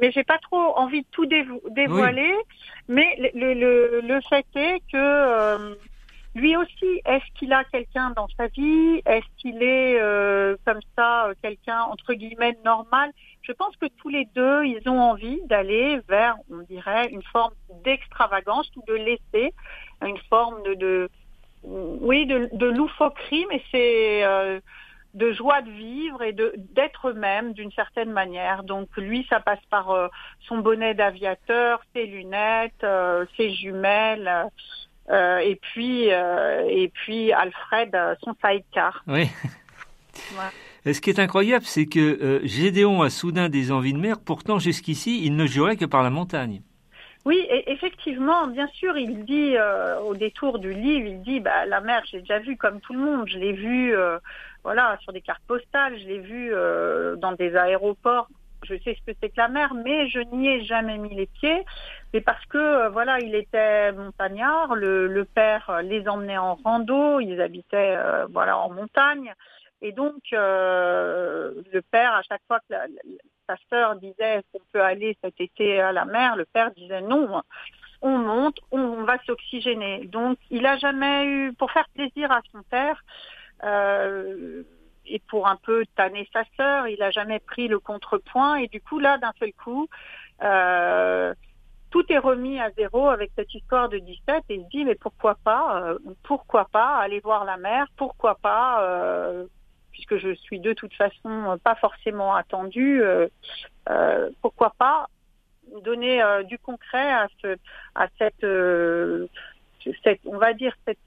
mais 0.00 0.12
j'ai 0.12 0.24
pas 0.24 0.38
trop 0.38 0.76
envie 0.76 1.00
de 1.00 1.06
tout 1.10 1.26
dévoiler. 1.26 2.34
Oui. 2.36 2.44
Mais 2.88 3.16
le, 3.34 3.54
le, 3.54 4.00
le, 4.02 4.20
fait 4.28 4.46
est 4.54 4.80
que 4.92 4.96
euh, 4.96 5.74
lui 6.34 6.54
aussi, 6.54 7.00
est-ce 7.06 7.24
qu'il 7.34 7.54
a 7.54 7.64
quelqu'un 7.64 8.10
dans 8.10 8.28
sa 8.36 8.48
vie? 8.48 9.00
Est-ce 9.06 9.24
qu'il 9.38 9.62
est, 9.62 9.98
euh, 9.98 10.56
comme 10.66 10.80
ça 10.96 11.30
quelqu'un 11.42 11.80
entre 11.80 12.12
guillemets 12.12 12.58
normal? 12.62 13.10
Je 13.40 13.52
pense 13.52 13.74
que 13.76 13.86
tous 13.86 14.10
les 14.10 14.26
deux, 14.34 14.64
ils 14.66 14.86
ont 14.86 15.00
envie 15.00 15.40
d'aller 15.46 16.00
vers, 16.06 16.36
on 16.50 16.58
dirait, 16.58 17.08
une 17.08 17.22
forme 17.22 17.54
d'extravagance 17.84 18.70
ou 18.76 18.82
de 18.86 18.94
laisser 18.94 19.54
une 20.02 20.18
forme 20.28 20.62
de, 20.64 20.74
de 20.74 21.10
oui, 21.62 22.26
de, 22.26 22.50
de 22.52 22.66
loufoquerie, 22.66 23.46
mais 23.48 23.62
c'est 23.70 24.24
euh, 24.24 24.60
de 25.14 25.32
joie 25.32 25.62
de 25.62 25.70
vivre 25.70 26.22
et 26.22 26.32
de 26.32 26.52
d'être 26.56 27.08
eux-mêmes 27.08 27.52
d'une 27.52 27.72
certaine 27.72 28.10
manière. 28.10 28.64
Donc 28.64 28.88
lui, 28.96 29.26
ça 29.30 29.40
passe 29.40 29.64
par 29.70 29.90
euh, 29.90 30.08
son 30.48 30.58
bonnet 30.58 30.94
d'aviateur, 30.94 31.80
ses 31.94 32.06
lunettes, 32.06 32.82
euh, 32.82 33.24
ses 33.36 33.52
jumelles, 33.54 34.48
euh, 35.10 35.38
et 35.38 35.56
puis 35.56 36.08
et 36.08 36.90
puis 36.92 37.32
Alfred, 37.32 37.96
son 38.22 38.34
sidecar. 38.44 39.02
Oui. 39.06 39.30
Ouais. 40.32 40.92
Ce 40.92 41.00
qui 41.00 41.10
est 41.10 41.18
incroyable, 41.18 41.64
c'est 41.64 41.86
que 41.86 42.40
Gédéon 42.44 43.02
a 43.02 43.10
soudain 43.10 43.48
des 43.48 43.72
envies 43.72 43.94
de 43.94 43.98
mer. 43.98 44.20
Pourtant, 44.24 44.58
jusqu'ici, 44.58 45.24
il 45.24 45.34
ne 45.34 45.46
jurait 45.46 45.76
que 45.76 45.86
par 45.86 46.02
la 46.02 46.10
montagne. 46.10 46.60
Oui, 47.24 47.46
et 47.48 47.72
effectivement, 47.72 48.46
bien 48.48 48.66
sûr, 48.68 48.98
il 48.98 49.24
dit 49.24 49.56
euh, 49.56 49.98
au 50.00 50.14
détour 50.14 50.58
du 50.58 50.74
livre, 50.74 51.06
il 51.06 51.22
dit 51.22 51.40
bah 51.40 51.64
la 51.64 51.80
mer, 51.80 52.02
j'ai 52.10 52.20
déjà 52.20 52.38
vu 52.38 52.56
comme 52.56 52.80
tout 52.80 52.92
le 52.92 52.98
monde, 52.98 53.26
je 53.28 53.38
l'ai 53.38 53.54
vu 53.54 53.96
euh, 53.96 54.18
voilà, 54.64 54.96
sur 55.02 55.12
des 55.12 55.20
cartes 55.20 55.42
postales, 55.46 55.98
je 55.98 56.06
l'ai 56.06 56.18
vu 56.18 56.52
euh, 56.52 57.16
dans 57.16 57.32
des 57.32 57.54
aéroports, 57.54 58.28
je 58.64 58.74
sais 58.78 58.96
ce 58.98 59.12
que 59.12 59.16
c'est 59.20 59.28
que 59.28 59.36
la 59.36 59.48
mer, 59.48 59.74
mais 59.74 60.08
je 60.08 60.20
n'y 60.20 60.48
ai 60.48 60.64
jamais 60.64 60.96
mis 60.96 61.14
les 61.14 61.26
pieds. 61.26 61.64
C'est 62.12 62.22
parce 62.22 62.44
que 62.46 62.56
euh, 62.56 62.88
voilà, 62.88 63.20
il 63.20 63.34
était 63.34 63.92
montagnard, 63.92 64.74
le, 64.74 65.24
père 65.34 65.80
les 65.82 66.08
emmenait 66.08 66.38
en 66.38 66.54
rando, 66.54 67.20
ils 67.20 67.40
habitaient 67.40 67.96
euh, 67.96 68.26
voilà 68.30 68.58
en 68.58 68.70
montagne. 68.70 69.32
Et 69.82 69.92
donc, 69.92 70.14
le 70.32 71.80
père, 71.90 72.14
à 72.14 72.22
chaque 72.22 72.40
fois 72.48 72.58
que 72.60 72.72
la, 72.72 72.86
sa 73.46 73.56
sœur 73.68 73.96
disait 73.96 74.42
qu'on 74.50 74.60
peut 74.72 74.80
aller 74.80 75.16
cet 75.22 75.38
été 75.40 75.78
à 75.80 75.92
la 75.92 76.06
mer, 76.06 76.36
le 76.36 76.46
père 76.46 76.70
disait 76.70 77.02
non, 77.02 77.42
on 78.00 78.18
monte, 78.18 78.58
on, 78.70 79.02
va 79.04 79.18
s'oxygéner. 79.24 80.06
Donc, 80.06 80.38
il 80.50 80.62
n'a 80.62 80.76
jamais 80.76 81.24
eu, 81.26 81.52
pour 81.54 81.70
faire 81.70 81.88
plaisir 81.94 82.30
à 82.30 82.40
son 82.52 82.62
père, 82.62 83.02
et 85.06 85.18
pour 85.28 85.46
un 85.46 85.56
peu 85.56 85.84
tanner 85.96 86.28
sa 86.32 86.44
sœur, 86.56 86.88
il 86.88 86.98
n'a 86.98 87.10
jamais 87.10 87.38
pris 87.38 87.68
le 87.68 87.78
contrepoint. 87.78 88.56
Et 88.56 88.68
du 88.68 88.80
coup, 88.80 88.98
là, 88.98 89.18
d'un 89.18 89.32
seul 89.38 89.52
coup, 89.52 89.88
euh, 90.42 91.34
tout 91.90 92.04
est 92.10 92.18
remis 92.18 92.58
à 92.60 92.70
zéro 92.72 93.08
avec 93.08 93.30
cette 93.36 93.52
histoire 93.54 93.88
de 93.88 93.98
17 93.98 94.44
et 94.48 94.54
il 94.56 94.64
se 94.64 94.68
dit 94.68 94.84
mais 94.84 94.96
pourquoi 94.96 95.36
pas, 95.36 95.82
euh, 95.82 95.98
pourquoi 96.24 96.66
pas 96.66 96.96
aller 96.96 97.20
voir 97.20 97.44
la 97.44 97.56
mer, 97.56 97.86
pourquoi 97.96 98.34
pas 98.36 98.82
puisque 99.92 100.16
je 100.16 100.34
suis 100.34 100.58
de 100.58 100.72
toute 100.72 100.92
façon 100.94 101.56
pas 101.62 101.76
forcément 101.76 102.34
attendue, 102.34 103.00
pourquoi 104.42 104.74
pas 104.76 105.08
donner 105.84 106.20
du 106.48 106.58
concret 106.58 107.12
à, 107.12 107.28
ce, 107.40 107.56
à 107.94 108.08
cette, 108.18 108.44
cette, 110.02 110.20
on 110.26 110.38
va 110.38 110.52
dire, 110.52 110.74
cette 110.84 110.98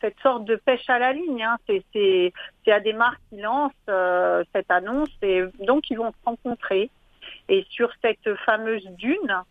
cette 0.00 0.18
sorte 0.20 0.44
de 0.44 0.56
pêche 0.56 0.88
à 0.88 0.98
la 0.98 1.12
ligne. 1.12 1.42
Hein. 1.42 1.56
C'est 1.66 2.32
Ademar 2.66 3.14
qui 3.28 3.40
lance 3.40 3.72
euh, 3.88 4.44
cette 4.54 4.70
annonce 4.70 5.10
et 5.22 5.42
donc 5.66 5.90
ils 5.90 5.96
vont 5.96 6.10
se 6.10 6.24
rencontrer. 6.24 6.90
Et 7.48 7.66
sur 7.70 7.90
cette 8.02 8.34
fameuse 8.46 8.84
dune, 8.92 9.42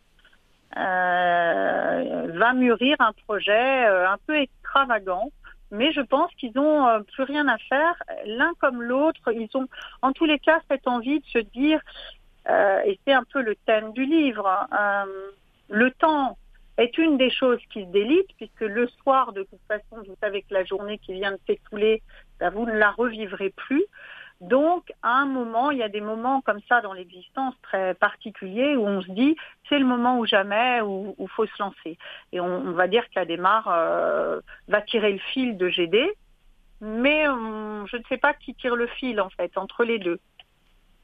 euh, 0.78 2.32
va 2.34 2.54
mûrir 2.54 2.96
un 3.00 3.14
projet 3.26 3.86
euh, 3.88 4.10
un 4.10 4.18
peu 4.26 4.38
extravagant. 4.38 5.30
Mais 5.72 5.92
je 5.92 6.02
pense 6.02 6.34
qu'ils 6.36 6.54
n'ont 6.56 7.04
plus 7.14 7.24
rien 7.24 7.48
à 7.48 7.58
faire, 7.58 8.02
l'un 8.26 8.54
comme 8.60 8.82
l'autre. 8.82 9.32
Ils 9.32 9.50
ont, 9.54 9.68
en 10.02 10.14
tous 10.14 10.26
les 10.26 10.40
cas, 10.40 10.60
cette 10.68 10.88
envie 10.88 11.20
de 11.20 11.26
se 11.28 11.38
dire, 11.38 11.80
et 12.48 13.00
c'est 13.06 13.14
un 13.14 13.24
peu 13.32 13.44
le 13.44 13.56
thème 13.68 13.94
du 13.94 14.04
livre, 14.04 14.68
le 15.70 15.92
temps 15.92 16.40
est 16.84 16.98
une 16.98 17.18
des 17.18 17.30
choses 17.30 17.60
qui 17.72 17.84
se 17.84 17.90
délite, 17.90 18.28
puisque 18.38 18.62
le 18.62 18.88
soir, 18.88 19.34
de 19.34 19.44
toute 19.44 19.62
façon, 19.68 20.04
vous 20.08 20.16
savez 20.22 20.42
que 20.44 20.54
la 20.54 20.64
journée 20.64 20.98
qui 20.98 21.14
vient 21.14 21.32
de 21.32 21.40
s'écouler, 21.48 22.02
ben, 22.40 22.50
vous 22.50 22.66
ne 22.66 22.74
la 22.74 22.92
revivrez 22.92 23.50
plus. 23.50 23.84
Donc, 24.42 24.94
à 25.04 25.18
un 25.18 25.26
moment, 25.26 25.72
il 25.72 25.80
y 25.80 25.84
a 25.84 25.90
des 25.90 26.00
moments 26.00 26.40
comme 26.42 26.62
ça 26.70 26.80
dans 26.80 26.94
l'existence 26.94 27.54
très 27.62 27.94
particuliers 27.94 28.78
où 28.78 28.88
on 28.88 29.02
se 29.02 29.12
dit, 29.12 29.36
c'est 29.68 29.78
le 29.78 29.86
moment 29.86 30.18
ou 30.18 30.26
jamais 30.26 30.80
où 30.82 31.14
il 31.20 31.28
faut 31.28 31.46
se 31.46 31.62
lancer. 31.62 31.98
Et 32.32 32.40
on, 32.40 32.72
va 32.72 32.88
dire 32.88 33.04
qu'Ademar 33.10 33.68
euh, 33.68 34.40
va 34.70 34.82
tirer 34.82 35.12
le 35.12 35.20
fil 35.34 35.58
de 35.58 35.68
GD, 35.68 36.10
mais 36.80 37.26
je 37.26 37.98
ne 37.98 38.04
sais 38.08 38.18
pas 38.18 38.34
qui 38.34 38.56
tire 38.56 38.78
le 38.78 38.88
fil, 38.88 39.20
en 39.20 39.30
fait, 39.30 39.58
entre 39.58 39.84
les 39.84 40.00
deux. 40.00 40.20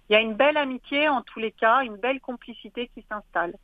Il 0.10 0.14
y 0.14 0.16
a 0.16 0.22
une 0.22 0.36
belle 0.36 0.56
amitié, 0.56 1.10
en 1.10 1.22
tous 1.22 1.40
les 1.40 1.52
cas, 1.52 1.84
une 1.84 1.98
belle 1.98 2.22
complicité 2.22 2.90
qui 2.94 3.04
s'installe. 3.10 3.56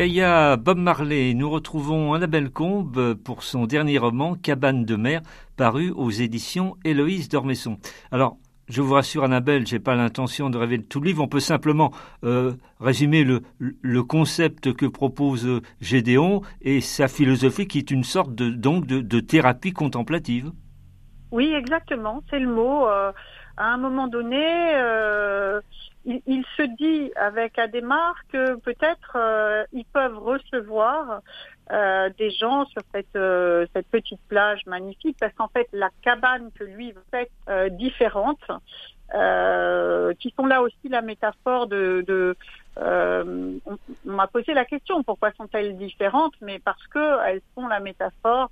Kaya 0.00 0.56
Bob 0.56 0.78
Marley, 0.78 1.34
nous 1.34 1.50
retrouvons 1.50 2.14
Annabelle 2.14 2.48
Combe 2.48 3.12
pour 3.22 3.42
son 3.42 3.66
dernier 3.66 3.98
roman 3.98 4.34
Cabane 4.34 4.86
de 4.86 4.96
mer, 4.96 5.20
paru 5.58 5.90
aux 5.90 6.08
éditions 6.08 6.78
Héloïse 6.86 7.28
d'Ormesson. 7.28 7.76
Alors, 8.10 8.38
je 8.66 8.80
vous 8.80 8.94
rassure 8.94 9.24
Annabelle, 9.24 9.66
j'ai 9.66 9.78
pas 9.78 9.94
l'intention 9.96 10.48
de 10.48 10.56
révéler 10.56 10.84
tout 10.84 11.00
le 11.00 11.08
livre, 11.08 11.22
on 11.22 11.28
peut 11.28 11.38
simplement 11.38 11.92
euh, 12.24 12.54
résumer 12.80 13.24
le, 13.24 14.02
concept 14.02 14.72
que 14.72 14.86
propose 14.86 15.60
Gédéon 15.82 16.40
et 16.62 16.80
sa 16.80 17.06
philosophie 17.06 17.66
qui 17.68 17.76
est 17.76 17.90
une 17.90 18.04
sorte 18.04 18.34
de, 18.34 18.48
donc 18.48 18.86
de, 18.86 19.20
thérapie 19.20 19.74
contemplative. 19.74 20.50
Oui, 21.30 21.52
exactement, 21.52 22.22
c'est 22.30 22.40
le 22.40 22.48
mot. 22.48 22.88
Euh, 22.88 23.12
à 23.58 23.66
un 23.66 23.76
moment 23.76 24.08
donné, 24.08 24.46
euh, 24.76 25.60
il, 26.04 26.44
se 26.56 26.62
dit 26.62 27.12
avec 27.16 27.58
Ademar 27.58 28.14
que 28.32 28.56
peut-être 28.56 29.16
euh, 29.16 29.64
ils 29.72 29.84
peuvent 29.84 30.18
recevoir 30.18 31.20
euh, 31.70 32.10
des 32.18 32.30
gens 32.30 32.64
sur 32.66 32.82
cette, 32.92 33.16
euh, 33.16 33.66
cette 33.74 33.86
petite 33.88 34.20
plage 34.28 34.64
magnifique 34.66 35.16
parce 35.20 35.32
qu'en 35.34 35.48
fait 35.48 35.68
la 35.72 35.90
cabane 36.02 36.50
que 36.52 36.64
lui 36.64 36.94
fait 37.10 37.30
différente 37.72 38.40
qui 40.20 40.34
sont 40.36 40.46
là 40.46 40.62
aussi 40.62 40.88
la 40.88 41.02
métaphore 41.02 41.66
de, 41.66 42.04
de 42.06 42.36
on, 42.76 43.78
m'a 44.04 44.26
posé 44.28 44.54
la 44.54 44.64
question 44.64 45.02
pourquoi 45.02 45.32
sont-elles 45.32 45.76
différentes? 45.76 46.34
Mais 46.40 46.60
parce 46.60 46.86
que 46.86 47.26
elles 47.26 47.42
sont 47.54 47.66
la 47.66 47.80
métaphore 47.80 48.50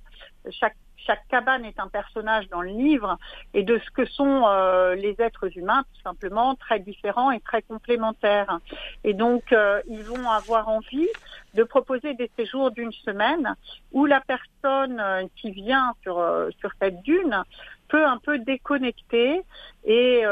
chaque 0.51 0.75
chaque 1.09 1.27
cabane 1.27 1.65
est 1.65 1.79
un 1.79 1.87
personnage 1.87 2.47
dans 2.49 2.61
le 2.61 2.69
livre 2.69 3.17
et 3.55 3.63
de 3.63 3.79
ce 3.79 3.89
que 3.89 4.05
sont 4.05 4.43
euh, 4.45 4.93
les 4.93 5.15
êtres 5.19 5.57
humains, 5.57 5.83
tout 5.95 6.01
simplement, 6.03 6.53
très 6.53 6.79
différents 6.79 7.31
et 7.31 7.39
très 7.39 7.63
complémentaires. 7.63 8.59
Et 9.03 9.15
donc, 9.15 9.51
euh, 9.51 9.81
ils 9.87 10.03
vont 10.03 10.29
avoir 10.29 10.69
envie 10.69 11.07
de 11.55 11.63
proposer 11.63 12.13
des 12.13 12.29
séjours 12.37 12.69
d'une 12.69 12.91
semaine 12.91 13.55
où 13.91 14.05
la 14.05 14.21
personne 14.21 14.99
euh, 14.99 15.23
qui 15.35 15.49
vient 15.49 15.95
sur, 16.03 16.23
sur 16.59 16.69
cette 16.79 17.01
dune 17.01 17.43
peut 17.87 18.05
un 18.05 18.19
peu 18.19 18.37
déconnecter 18.37 19.41
et 19.85 20.23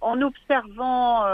en 0.00 0.22
observant 0.22 1.26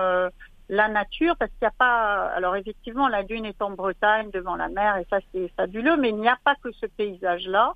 la 0.68 0.88
nature, 0.88 1.36
parce 1.38 1.50
qu'il 1.52 1.62
n'y 1.62 1.68
a 1.68 1.74
pas, 1.78 2.26
alors 2.34 2.56
effectivement, 2.56 3.06
la 3.06 3.22
dune 3.22 3.44
est 3.44 3.62
en 3.62 3.70
Bretagne 3.70 4.30
devant 4.32 4.56
la 4.56 4.68
mer 4.68 4.96
et 4.96 5.06
ça 5.10 5.18
c'est 5.30 5.48
fabuleux, 5.56 5.96
mais 5.96 6.08
il 6.08 6.16
n'y 6.16 6.28
a 6.28 6.38
pas 6.42 6.56
que 6.56 6.72
ce 6.72 6.86
paysage-là. 6.86 7.74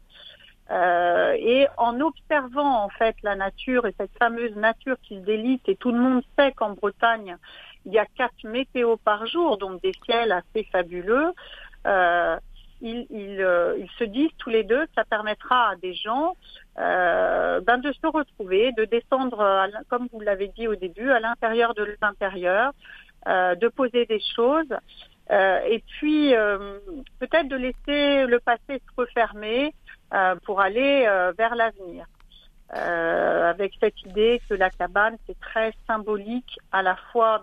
Euh, 0.70 1.32
et 1.38 1.66
en 1.78 1.98
observant 2.00 2.84
en 2.84 2.88
fait 2.90 3.16
la 3.22 3.36
nature 3.36 3.86
et 3.86 3.94
cette 3.98 4.16
fameuse 4.18 4.54
nature 4.54 4.96
qui 5.02 5.16
se 5.16 5.24
délite, 5.24 5.66
et 5.66 5.76
tout 5.76 5.92
le 5.92 5.98
monde 5.98 6.22
sait 6.38 6.52
qu'en 6.52 6.70
Bretagne, 6.70 7.36
il 7.86 7.92
y 7.92 7.98
a 7.98 8.04
quatre 8.04 8.44
météos 8.44 8.98
par 8.98 9.26
jour, 9.26 9.56
donc 9.56 9.80
des 9.82 9.92
ciels 10.04 10.32
assez 10.32 10.64
fabuleux. 10.70 11.32
Euh, 11.86 12.36
ils, 12.80 13.06
ils, 13.10 13.40
euh, 13.40 13.76
ils, 13.78 13.90
se 13.98 14.04
disent 14.04 14.30
tous 14.38 14.50
les 14.50 14.62
deux, 14.62 14.86
ça 14.94 15.04
permettra 15.04 15.70
à 15.70 15.76
des 15.76 15.94
gens 15.94 16.36
euh, 16.78 17.60
ben 17.60 17.78
de 17.78 17.92
se 17.92 18.06
retrouver, 18.06 18.72
de 18.72 18.84
descendre, 18.84 19.68
comme 19.88 20.08
vous 20.12 20.20
l'avez 20.20 20.48
dit 20.48 20.68
au 20.68 20.76
début, 20.76 21.10
à 21.10 21.18
l'intérieur 21.18 21.74
de 21.74 21.96
l'intérieur, 22.00 22.72
euh, 23.26 23.54
de 23.56 23.68
poser 23.68 24.06
des 24.06 24.20
choses, 24.36 24.72
et 25.30 25.82
puis 25.86 26.32
peut-être 27.18 27.48
de 27.48 27.56
laisser 27.56 28.24
le 28.26 28.40
passé 28.40 28.60
se 28.68 28.94
refermer 28.96 29.74
pour 30.44 30.60
aller 30.60 31.06
vers 31.36 31.54
l'avenir. 31.54 32.06
avec 32.70 33.74
cette 33.80 34.00
idée 34.02 34.40
que 34.48 34.54
la 34.54 34.70
cabane, 34.70 35.16
c'est 35.26 35.38
très 35.40 35.72
symbolique 35.86 36.58
à 36.72 36.82
la 36.82 36.96
fois 37.12 37.42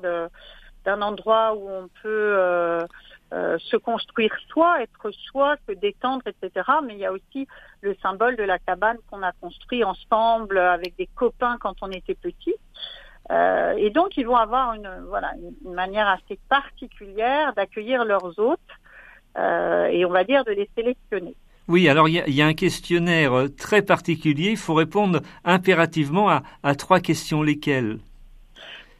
d'un 0.86 1.01
endroit 1.01 1.56
où 1.56 1.69
on 1.69 1.89
peut 2.01 2.88
euh, 3.34 3.58
se 3.58 3.75
construire 3.75 4.34
soi, 4.49 4.84
être 4.84 5.10
soi, 5.12 5.56
se 5.67 5.73
détendre, 5.73 6.21
etc. 6.28 6.69
Mais 6.86 6.93
il 6.93 6.99
y 6.99 7.06
a 7.06 7.12
aussi 7.12 7.47
le 7.82 7.95
symbole 7.95 8.36
de 8.36 8.43
la 8.43 8.60
cabane 8.60 8.97
qu'on 9.10 9.23
a 9.23 9.32
construit 9.34 9.84
ensemble 9.84 10.60
avec 10.60 10.95
des 10.95 11.08
copains 11.08 11.58
quand 11.60 11.75
on 11.82 11.89
était 11.89 12.15
petit. 12.15 12.56
Euh, 13.32 13.73
et 13.78 13.89
donc 13.89 14.15
ils 14.17 14.28
vont 14.28 14.36
avoir 14.36 14.75
une 14.75 14.88
voilà 15.10 15.34
une, 15.65 15.73
manière 15.73 16.08
assez 16.08 16.39
particulière 16.47 17.54
d'accueillir 17.56 18.06
leurs 18.06 18.38
hôtes 18.38 18.60
euh, 19.38 19.88
et 19.88 20.06
on 20.06 20.12
va 20.12 20.23
dire 20.23 20.45
de 20.45 20.51
les 20.51 20.69
sélectionner. 20.75 21.36
Oui, 21.67 21.89
alors 21.89 22.08
il 22.08 22.13
y, 22.28 22.41
a 22.41 22.45
un 22.45 22.54
questionnaire 22.54 23.47
très 23.58 23.82
particulier. 23.82 24.51
Il 24.51 24.58
faut 24.58 24.75
répondre 24.75 25.21
impérativement 25.43 26.30
à, 26.30 26.75
trois 26.75 26.99
questions. 26.99 27.41
Lesquelles? 27.41 27.97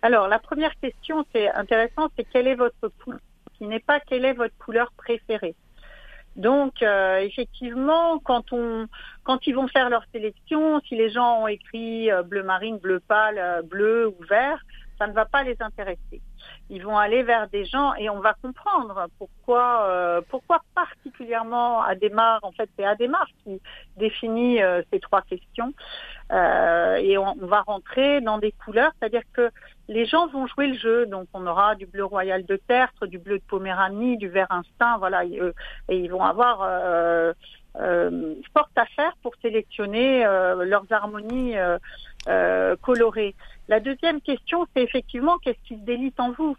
Alors 0.02 0.28
la 0.28 0.40
première 0.40 0.74
question, 0.80 1.26
c'est 1.34 1.50
intéressant, 1.52 2.10
c'est 2.16 2.26
quelle 2.32 2.48
est 2.48 2.56
votre 2.56 2.90
poule 3.00 3.20
qui 3.58 3.66
n'est 3.66 3.80
pas 3.80 4.00
quelle 4.00 4.26
est 4.26 4.34
votre 4.34 4.56
couleur 4.58 4.92
préférée? 4.98 5.56
Donc 6.36 6.82
euh, 6.82 7.20
effectivement, 7.20 8.20
quand 8.20 8.52
on 8.52 8.88
quand 9.24 9.48
ils 9.48 9.56
vont 9.56 9.68
faire 9.68 9.90
leur 9.90 10.04
sélection, 10.12 10.82
si 10.82 10.96
les 10.96 11.10
gens 11.10 11.44
ont 11.44 11.48
écrit 11.48 12.12
euh, 12.12 12.24
bleu 12.24 12.44
marine, 12.44 12.78
bleu 12.78 13.00
pâle, 13.00 13.38
euh, 13.38 13.62
bleu 13.62 14.08
ou 14.08 14.24
vert, 14.26 14.60
ça 14.98 15.08
ne 15.08 15.14
va 15.14 15.26
pas 15.26 15.44
les 15.44 15.56
intéresser. 15.60 16.22
Ils 16.70 16.84
vont 16.84 16.98
aller 16.98 17.24
vers 17.24 17.48
des 17.50 17.66
gens 17.66 17.94
et 17.96 18.10
on 18.10 18.20
va 18.20 18.34
comprendre 18.42 19.08
pourquoi 19.20 19.88
euh, 19.88 20.22
pourquoi 20.30 20.62
particulièrement 20.74 21.82
Ademar, 21.84 22.40
en 22.44 22.52
fait 22.52 22.70
c'est 22.78 22.86
Ademar 22.86 23.28
qui 23.44 23.62
définit 23.98 24.62
euh, 24.62 24.82
ces 24.92 25.00
trois 25.00 25.22
questions. 25.22 25.74
Euh, 26.32 26.96
et 26.96 27.20
on, 27.20 27.36
va 27.36 27.62
rentrer 27.62 28.20
dans 28.20 28.40
des 28.40 28.52
couleurs, 28.52 28.92
c'est-à-dire 28.98 29.22
que 29.34 29.52
les 29.88 30.08
gens 30.08 30.26
vont 30.26 30.48
jouer 30.48 30.68
le 30.68 30.74
jeu, 30.74 31.06
donc 31.06 31.28
on 31.34 31.46
aura 31.46 31.76
du 31.76 31.86
bleu 31.86 32.04
royal 32.04 32.44
de 32.46 32.56
Tertre, 32.56 33.06
du 33.06 33.20
bleu 33.20 33.38
de 33.38 33.44
Poméranie, 33.44 34.18
du 34.18 34.28
vert 34.28 34.48
instinct, 34.50 34.98
voilà, 34.98 35.24
et, 35.24 35.40
et 35.90 35.98
ils 36.00 36.10
vont 36.10 36.24
avoir 36.24 36.64
euh, 36.64 37.34
euh, 37.80 38.36
porte 38.54 38.78
à 38.78 38.86
faire 38.86 39.14
pour 39.22 39.34
sélectionner 39.42 40.26
euh, 40.26 40.64
leurs 40.66 40.86
harmonies 40.92 41.56
euh, 42.28 42.56
euh, 42.66 42.76
colorées. 42.82 43.36
La 43.68 43.80
deuxième 43.80 44.22
question, 44.22 44.66
c'est 44.74 44.84
effectivement 44.84 45.38
qu'est-ce 45.40 45.68
qui 45.68 45.76
se 45.76 45.86
délite 45.86 46.20
en 46.20 46.32
vous 46.32 46.56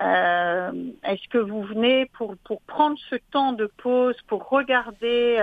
euh, 0.00 0.72
Est-ce 1.04 1.28
que 1.28 1.38
vous 1.38 1.62
venez 1.62 2.06
pour, 2.06 2.36
pour 2.38 2.60
prendre 2.62 2.96
ce 3.10 3.16
temps 3.30 3.52
de 3.52 3.66
pause, 3.78 4.16
pour 4.26 4.48
regarder 4.48 5.36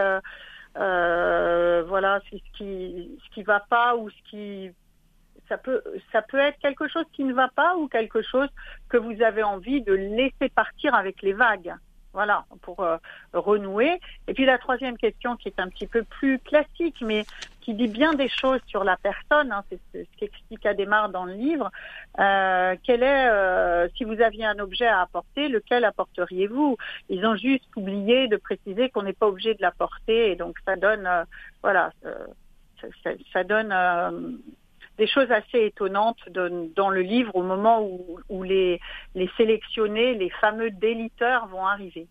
voilà 0.75 2.19
ce 2.31 2.38
qui 2.57 3.19
ce 3.23 3.33
qui 3.33 3.43
va 3.43 3.59
pas 3.59 3.95
ou 3.95 4.09
ce 4.09 4.29
qui 4.29 4.71
ça 5.47 5.57
peut 5.57 5.83
ça 6.12 6.21
peut 6.21 6.39
être 6.39 6.57
quelque 6.59 6.88
chose 6.88 7.05
qui 7.13 7.23
ne 7.23 7.33
va 7.33 7.49
pas 7.55 7.75
ou 7.77 7.88
quelque 7.88 8.21
chose 8.21 8.49
que 8.89 8.97
vous 8.97 9.21
avez 9.21 9.43
envie 9.43 9.81
de 9.81 9.93
laisser 9.93 10.49
partir 10.49 10.95
avec 10.95 11.21
les 11.21 11.33
vagues? 11.33 11.75
Voilà, 12.13 12.45
pour 12.62 12.81
euh, 12.81 12.97
renouer. 13.33 13.99
Et 14.27 14.33
puis 14.36 14.45
la 14.45 14.59
troisième 14.59 14.97
question 14.97 15.36
qui 15.36 15.47
est 15.47 15.59
un 15.59 15.67
petit 15.67 15.88
peu 15.88 16.03
plus 16.03 16.38
classique, 16.39 16.97
mais 17.01 17.25
qui 17.63 17.73
dit 17.73 17.88
bien 17.88 18.13
des 18.13 18.28
choses 18.28 18.60
sur 18.67 18.84
la 18.84 18.97
personne, 18.97 19.52
hein, 19.52 19.63
c'est 19.69 19.80
ce 19.93 20.17
qu'explique 20.17 20.65
Adémar 20.65 21.10
dans 21.10 21.26
le 21.26 21.34
livre. 21.34 21.71
Euh, 22.19 22.76
quel 22.84 23.04
est, 23.04 23.28
euh, 23.30 23.88
si 23.95 24.04
vous 24.04 24.21
aviez 24.21 24.45
un 24.45 24.60
objet 24.60 24.86
à 24.86 25.02
apporter, 25.02 25.47
lequel 25.47 25.86
apporteriez-vous? 25.86 26.78
Ils 27.10 27.26
ont 27.26 27.36
juste 27.36 27.65
oublié 27.76 28.28
de 28.28 28.36
préciser 28.38 28.89
qu'on 28.89 29.04
n'est 29.04 29.13
pas 29.13 29.28
obligé 29.28 29.54
de 29.54 29.62
l'apporter, 29.62 30.32
et 30.32 30.36
donc 30.36 30.58
ça 30.65 30.76
donne, 30.76 31.08
euh, 31.08 31.23
voilà, 31.62 31.91
euh, 32.06 32.13
ça, 33.04 33.12
ça, 33.32 33.43
donne 33.45 33.73
des 34.97 35.08
choses 35.08 35.32
assez 35.32 35.65
étonnantes 35.65 36.19
dans 36.30 36.89
le 36.89 37.02
livre 37.02 37.34
au 37.36 37.43
moment 37.43 37.82
où, 37.82 38.19
où 38.28 38.43
les, 38.43 38.82
les, 39.15 39.30
sélectionnés, 39.38 40.15
les 40.15 40.30
fameux 40.30 40.69
déliteurs 40.69 41.47
vont 41.47 41.65
arriver. 41.65 42.08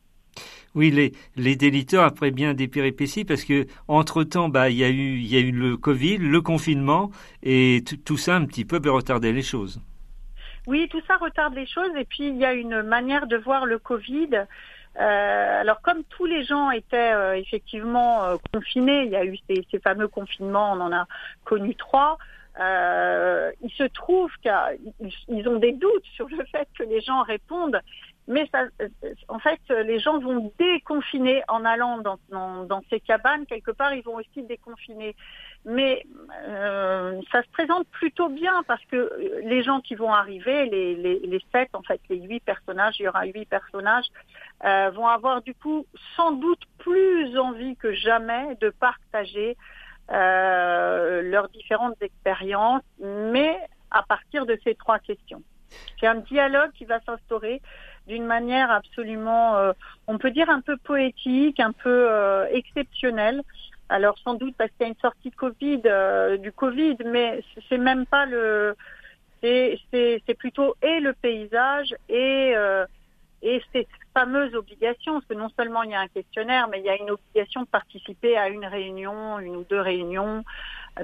Oui, 0.74 1.12
les, 1.36 1.56
déliteurs 1.56 2.04
après 2.04 2.30
bien 2.30 2.54
des 2.54 2.68
péripéties 2.68 3.24
parce 3.24 3.44
que 3.44 3.66
entre 3.88 4.24
temps, 4.24 4.48
bah, 4.48 4.70
il 4.70 4.76
y 4.76 4.84
a 4.84 4.88
eu, 4.88 5.52
le 5.52 5.76
Covid, 5.76 6.18
le 6.18 6.40
confinement 6.40 7.10
et 7.42 7.84
tout 8.04 8.16
ça 8.16 8.36
un 8.36 8.46
petit 8.46 8.64
peu 8.64 8.80
peut 8.80 8.90
retarder 8.90 9.32
les 9.32 9.42
choses. 9.42 9.80
Oui, 10.66 10.88
tout 10.88 11.00
ça 11.06 11.16
retarde 11.16 11.54
les 11.54 11.66
choses 11.66 11.90
et 11.98 12.04
puis 12.04 12.28
il 12.28 12.36
y 12.36 12.44
a 12.44 12.52
une 12.52 12.82
manière 12.82 13.26
de 13.26 13.36
voir 13.36 13.66
le 13.66 13.78
Covid. 13.78 14.46
Euh, 15.00 15.60
alors 15.60 15.80
comme 15.80 16.04
tous 16.04 16.26
les 16.26 16.44
gens 16.44 16.70
étaient 16.70 17.12
euh, 17.14 17.34
effectivement 17.34 18.24
euh, 18.24 18.36
confinés, 18.52 19.04
il 19.04 19.10
y 19.10 19.16
a 19.16 19.24
eu 19.24 19.38
ces, 19.48 19.66
ces, 19.70 19.78
fameux 19.78 20.08
confinements, 20.08 20.72
on 20.72 20.80
en 20.80 20.92
a 20.92 21.06
connu 21.44 21.74
trois. 21.74 22.18
Il 22.58 23.70
se 23.76 23.84
trouve 23.84 24.30
qu'ils 24.42 25.48
ont 25.48 25.58
des 25.58 25.72
doutes 25.72 26.04
sur 26.14 26.28
le 26.28 26.44
fait 26.50 26.68
que 26.78 26.82
les 26.82 27.00
gens 27.00 27.22
répondent, 27.22 27.80
mais 28.28 28.48
ça, 28.52 28.64
en 29.28 29.38
fait, 29.40 29.60
les 29.68 29.98
gens 29.98 30.18
vont 30.20 30.52
déconfiner 30.58 31.42
en 31.48 31.64
allant 31.64 31.98
dans, 31.98 32.18
dans, 32.30 32.64
dans, 32.64 32.80
ces 32.88 33.00
cabanes. 33.00 33.46
Quelque 33.46 33.72
part, 33.72 33.92
ils 33.94 34.02
vont 34.02 34.14
aussi 34.14 34.42
déconfiner. 34.44 35.16
Mais 35.64 36.06
euh, 36.46 37.20
ça 37.32 37.42
se 37.42 37.48
présente 37.50 37.86
plutôt 37.88 38.28
bien 38.28 38.62
parce 38.66 38.84
que 38.86 39.40
les 39.44 39.62
gens 39.62 39.80
qui 39.80 39.96
vont 39.96 40.12
arriver, 40.12 40.66
les, 40.66 40.94
les, 40.94 41.18
les 41.20 41.44
sept, 41.52 41.70
en 41.72 41.82
fait, 41.82 42.00
les 42.08 42.20
huit 42.20 42.40
personnages, 42.40 42.98
il 43.00 43.04
y 43.04 43.08
aura 43.08 43.24
huit 43.26 43.48
personnages, 43.48 44.06
euh, 44.64 44.90
vont 44.90 45.08
avoir 45.08 45.42
du 45.42 45.54
coup 45.54 45.86
sans 46.16 46.32
doute 46.32 46.62
plus 46.78 47.36
envie 47.38 47.76
que 47.76 47.92
jamais 47.92 48.56
de 48.60 48.70
partager 48.70 49.56
euh, 50.10 51.22
leurs 51.22 51.48
différentes 51.48 52.00
expériences, 52.02 52.82
mais 53.00 53.56
à 53.90 54.02
partir 54.02 54.46
de 54.46 54.58
ces 54.64 54.74
trois 54.74 54.98
questions. 54.98 55.42
C'est 55.98 56.06
un 56.06 56.16
dialogue 56.16 56.72
qui 56.72 56.84
va 56.84 57.00
s'instaurer 57.00 57.62
d'une 58.06 58.26
manière 58.26 58.70
absolument, 58.70 59.56
euh, 59.56 59.72
on 60.06 60.18
peut 60.18 60.30
dire 60.30 60.50
un 60.50 60.60
peu 60.60 60.76
poétique, 60.76 61.60
un 61.60 61.72
peu 61.72 62.06
euh, 62.10 62.46
exceptionnelle. 62.50 63.42
Alors 63.88 64.16
sans 64.18 64.34
doute 64.34 64.54
parce 64.56 64.70
qu'il 64.70 64.82
y 64.82 64.84
a 64.84 64.88
une 64.88 65.00
sortie 65.00 65.30
de 65.30 65.36
Covid, 65.36 65.82
euh, 65.86 66.36
du 66.38 66.50
Covid, 66.52 66.96
mais 67.04 67.42
c'est 67.68 67.78
même 67.78 68.06
pas 68.06 68.24
le, 68.24 68.74
c'est 69.42 70.36
plutôt 70.38 70.74
et 70.82 71.00
le 71.00 71.12
paysage 71.12 71.94
et 72.08 72.52
euh, 72.56 72.86
et 73.42 73.62
ces 73.72 73.86
fameuses 74.14 74.54
obligations, 74.54 75.14
parce 75.14 75.26
que 75.26 75.34
non 75.34 75.48
seulement 75.56 75.82
il 75.82 75.90
y 75.90 75.94
a 75.94 76.00
un 76.00 76.08
questionnaire, 76.08 76.68
mais 76.68 76.80
il 76.80 76.84
y 76.84 76.90
a 76.90 76.96
une 76.96 77.10
obligation 77.10 77.62
de 77.62 77.66
participer 77.66 78.36
à 78.36 78.48
une 78.48 78.64
réunion, 78.64 79.38
une 79.38 79.56
ou 79.56 79.64
deux 79.68 79.80
réunions. 79.80 80.44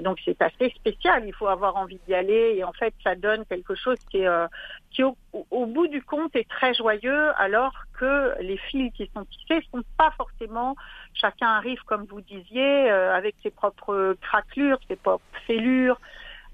Donc 0.01 0.19
c'est 0.23 0.39
assez 0.41 0.69
spécial, 0.69 1.23
il 1.25 1.33
faut 1.33 1.47
avoir 1.47 1.75
envie 1.75 1.99
d'y 2.07 2.13
aller 2.13 2.53
et 2.55 2.63
en 2.63 2.73
fait 2.73 2.93
ça 3.03 3.15
donne 3.15 3.43
quelque 3.45 3.73
chose 3.73 3.97
qui, 4.11 4.19
est, 4.19 4.27
euh, 4.27 4.45
qui 4.91 5.03
au, 5.03 5.17
au, 5.49 5.65
bout 5.65 5.87
du 5.87 6.03
compte 6.03 6.35
est 6.35 6.47
très 6.47 6.75
joyeux 6.75 7.31
alors 7.37 7.73
que 7.99 8.35
les 8.39 8.57
fils 8.57 8.93
qui 8.93 9.09
sont 9.15 9.25
tissés 9.25 9.65
sont 9.71 9.81
pas 9.97 10.11
forcément, 10.11 10.75
chacun 11.15 11.47
arrive 11.47 11.81
comme 11.85 12.05
vous 12.05 12.21
disiez 12.21 12.91
euh, 12.91 13.15
avec 13.15 13.35
ses 13.41 13.49
propres 13.49 14.15
craquelures, 14.21 14.77
ses 14.87 14.95
propres 14.95 15.25
fêlures, 15.47 15.99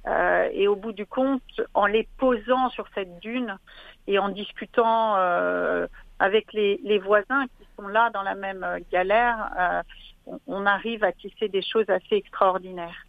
euh, 0.07 0.49
et 0.53 0.67
au 0.67 0.75
bout 0.75 0.91
du 0.91 1.05
compte, 1.05 1.41
en 1.73 1.87
les 1.87 2.07
posant 2.17 2.69
sur 2.69 2.85
cette 2.93 3.19
dune 3.19 3.57
et 4.07 4.19
en 4.19 4.29
discutant 4.29 5.15
euh, 5.17 5.87
avec 6.19 6.53
les, 6.53 6.99
voisins 6.99 7.45
qui 7.57 7.67
sont 7.77 7.87
là 7.87 8.09
dans 8.13 8.23
la 8.23 8.35
même 8.35 8.65
galère, 8.91 9.51
euh, 9.59 10.37
on, 10.47 10.65
arrive 10.65 11.03
à 11.03 11.11
tisser 11.11 11.49
des 11.49 11.61
choses 11.61 11.89
assez 11.89 12.15
extraordinaires. 12.15 13.05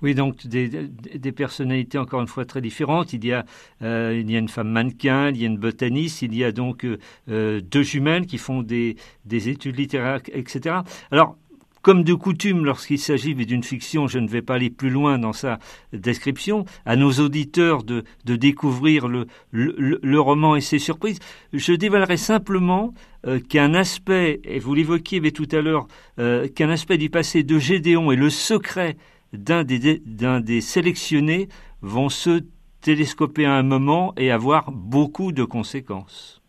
Oui, 0.00 0.14
donc 0.14 0.46
des, 0.46 1.32
personnalités 1.32 1.98
encore 1.98 2.20
une 2.20 2.28
fois 2.28 2.44
très 2.44 2.60
différentes. 2.60 3.12
Il 3.12 3.24
y 3.24 3.32
a, 3.32 3.44
euh, 3.82 4.12
une 4.12 4.48
femme 4.48 4.68
mannequin, 4.68 5.30
il 5.30 5.38
y 5.38 5.44
a 5.44 5.46
une 5.46 5.58
botaniste, 5.58 6.22
il 6.22 6.36
y 6.36 6.44
a 6.44 6.52
donc 6.52 6.84
euh, 6.84 7.60
deux 7.60 7.82
jumelles 7.82 8.26
qui 8.26 8.38
font 8.38 8.62
des, 8.62 8.96
des 9.24 9.48
études 9.48 9.76
littéraires, 9.76 10.20
etc. 10.32 10.76
Alors, 11.10 11.36
comme 11.82 12.04
de 12.04 12.14
coutume, 12.14 12.64
lorsqu'il 12.64 12.98
s'agit 12.98 13.34
d'une 13.34 13.62
fiction, 13.62 14.06
je 14.06 14.18
ne 14.18 14.28
vais 14.28 14.42
pas 14.42 14.54
aller 14.54 14.70
plus 14.70 14.90
loin 14.90 15.18
dans 15.18 15.32
sa 15.32 15.58
description, 15.92 16.64
à 16.84 16.96
nos 16.96 17.12
auditeurs 17.12 17.82
de, 17.82 18.04
découvrir 18.24 19.08
le, 19.08 20.20
roman 20.20 20.56
et 20.56 20.60
ses 20.60 20.78
surprises. 20.78 21.18
Je 21.52 21.72
dévoilerai 21.72 22.16
simplement 22.16 22.92
euh, 23.26 23.40
qu'un 23.40 23.74
aspect, 23.74 24.40
et 24.44 24.58
vous 24.58 24.74
l'évoquiez 24.74 25.20
tout 25.32 25.48
à 25.52 25.60
l'heure, 25.60 25.86
euh, 26.18 26.48
qu'un 26.48 26.70
aspect 26.70 26.98
du 26.98 27.10
passé 27.10 27.42
de 27.42 27.58
Gédéon 27.58 28.12
et 28.12 28.16
le 28.16 28.30
secret 28.30 28.96
d'un 29.32 29.64
des, 29.64 30.60
sélectionnés 30.60 31.48
vont 31.82 32.08
se 32.08 32.44
télescoper 32.80 33.44
à 33.44 33.54
un 33.54 33.62
moment 33.62 34.14
et 34.16 34.30
avoir 34.30 34.70
beaucoup 34.70 35.32
de 35.32 35.44
conséquences. 35.44 36.40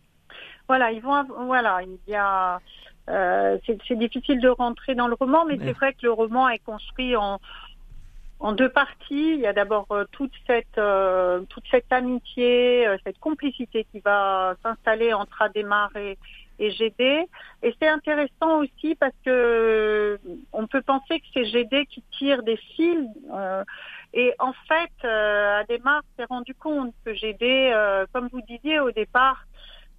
Voilà, 0.68 0.92
il 0.92 1.98
y 2.06 2.14
a 2.14 2.60
euh, 3.10 3.58
c'est 3.66 3.98
difficile 3.98 4.40
de 4.40 4.48
rentrer 4.48 4.94
dans 4.94 5.08
le 5.08 5.14
roman, 5.14 5.44
mais 5.44 5.58
c'est 5.58 5.72
vrai 5.72 5.92
que 5.92 6.00
le 6.02 6.12
roman 6.12 6.48
est 6.48 6.60
construit 6.60 7.16
en, 7.16 7.40
en 8.38 8.52
deux 8.52 8.68
parties. 8.68 9.34
Il 9.34 9.40
y 9.40 9.46
a 9.46 9.52
d'abord 9.52 9.86
euh, 9.90 10.04
toute 10.12 10.32
cette 10.46 10.78
euh, 10.78 11.40
toute 11.48 11.64
cette 11.70 11.92
amitié, 11.92 12.86
cette 13.04 13.18
complicité 13.18 13.86
qui 13.90 14.00
va 14.00 14.54
s'installer 14.62 15.12
entre 15.12 15.42
Adémar 15.42 15.90
et, 15.96 16.18
et 16.60 16.70
GD. 16.70 17.26
Et 17.62 17.74
c'est 17.80 17.88
intéressant 17.88 18.58
aussi 18.58 18.94
parce 18.94 19.14
que 19.24 20.20
on 20.52 20.66
peut 20.68 20.82
penser 20.82 21.18
que 21.18 21.26
c'est 21.34 21.46
GD 21.46 21.86
qui 21.86 22.04
tire 22.16 22.44
des 22.44 22.58
fils. 22.76 23.08
et 24.14 24.34
en 24.38 24.52
fait, 24.68 25.08
Adémar 25.08 26.02
s'est 26.16 26.26
rendu 26.26 26.54
compte 26.54 26.94
que 27.04 27.12
GD, 27.12 27.74
comme 28.12 28.28
vous 28.32 28.42
disiez 28.42 28.78
au 28.78 28.92
départ, 28.92 29.46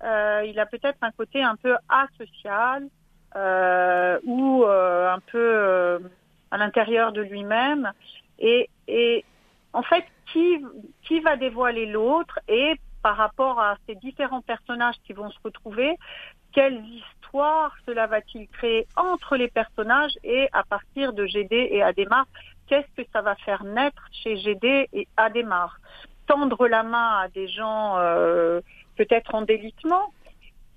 il 0.01 0.57
a 0.57 0.65
peut-être 0.65 0.99
un 1.01 1.11
côté 1.11 1.43
un 1.43 1.57
peu 1.57 1.75
asocial, 1.89 2.83
euh, 2.83 3.00
ou 3.35 4.63
euh, 4.63 5.11
un 5.11 5.19
peu 5.19 5.37
euh, 5.37 5.99
à 6.51 6.57
l'intérieur 6.57 7.11
de 7.11 7.21
lui-même. 7.21 7.91
Et, 8.39 8.69
et 8.87 9.23
en 9.73 9.83
fait, 9.83 10.05
qui, 10.31 10.63
qui 11.03 11.19
va 11.19 11.37
dévoiler 11.37 11.85
l'autre 11.85 12.39
et 12.47 12.79
par 13.03 13.17
rapport 13.17 13.59
à 13.59 13.77
ces 13.87 13.95
différents 13.95 14.41
personnages 14.41 14.95
qui 15.05 15.13
vont 15.13 15.29
se 15.31 15.39
retrouver, 15.43 15.97
quelles 16.53 16.83
histoires 16.85 17.73
cela 17.85 18.07
va-t-il 18.07 18.47
créer 18.49 18.87
entre 18.95 19.37
les 19.37 19.47
personnages 19.47 20.17
et 20.23 20.49
à 20.51 20.63
partir 20.63 21.13
de 21.13 21.25
GD 21.25 21.69
et 21.71 21.81
Adémar 21.81 22.25
Qu'est-ce 22.67 23.01
que 23.01 23.07
ça 23.11 23.21
va 23.21 23.35
faire 23.35 23.63
naître 23.63 24.07
chez 24.11 24.37
GD 24.37 24.89
et 24.93 25.07
Adémar 25.17 25.77
Tendre 26.27 26.67
la 26.67 26.83
main 26.83 27.21
à 27.21 27.27
des 27.29 27.47
gens 27.47 27.97
euh, 27.97 28.61
peut-être 28.95 29.33
en 29.35 29.41
délitement, 29.41 30.13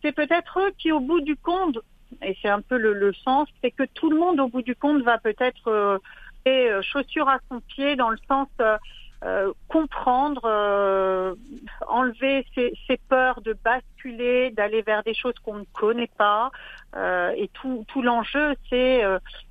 c'est 0.03 0.13
peut-être 0.13 0.61
eux 0.61 0.73
qui, 0.79 0.93
au 0.93 1.01
bout 1.01 1.21
du 1.21 1.37
compte, 1.37 1.79
et 2.23 2.37
c'est 2.41 2.49
un 2.49 2.61
peu 2.61 2.77
le, 2.77 3.13
sens, 3.13 3.49
c'est 3.63 3.71
que 3.71 3.85
tout 3.95 4.11
le 4.11 4.19
monde 4.19 4.41
au 4.41 4.49
bout 4.49 4.63
du 4.63 4.75
compte 4.75 5.03
va 5.03 5.19
peut-être 5.19 5.69
euh, 5.69 5.99
euh 6.47 6.83
chaussure 6.83 7.29
à 7.29 7.39
son 7.51 7.61
pied 7.61 7.97
dans 7.97 8.11
le 8.11 8.19
sens 8.29 8.49
euh, 8.61 8.77
euh 9.25 9.53
comprendre, 9.69 10.45
enlever 11.89 12.45
ses, 12.55 13.01
peurs 13.09 13.41
de 13.41 13.57
basculer, 13.65 14.51
d'aller 14.51 14.83
vers 14.83 15.03
des 15.03 15.15
choses 15.15 15.39
qu'on 15.43 15.59
ne 15.59 15.65
connaît 15.73 16.11
pas. 16.19 16.51
et 17.37 17.49
tout, 17.55 18.03
l'enjeu, 18.03 18.55
c'est 18.69 19.03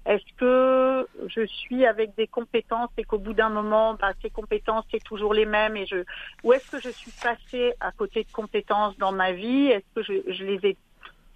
est-ce 0.05 0.33
que 0.37 1.07
je 1.27 1.45
suis 1.45 1.85
avec 1.85 2.15
des 2.15 2.27
compétences 2.27 2.91
et 2.97 3.03
qu'au 3.03 3.17
bout 3.17 3.33
d'un 3.33 3.49
moment, 3.49 3.95
bah, 3.95 4.11
ces 4.21 4.29
compétences, 4.29 4.85
c'est 4.91 5.03
toujours 5.03 5.33
les 5.33 5.47
mêmes 5.47 5.75
et 5.75 5.87
je, 5.87 6.03
ou 6.43 6.53
est-ce 6.53 6.69
que 6.69 6.79
je 6.79 6.89
suis 6.89 7.11
passée 7.11 7.73
à 7.79 7.91
côté 7.91 8.23
de 8.23 8.31
compétences 8.31 8.95
dans 8.99 9.11
ma 9.11 9.31
vie? 9.31 9.67
Est-ce 9.67 9.89
que 9.95 10.03
je 10.03 10.43
les 10.43 10.59
ai 10.69 10.77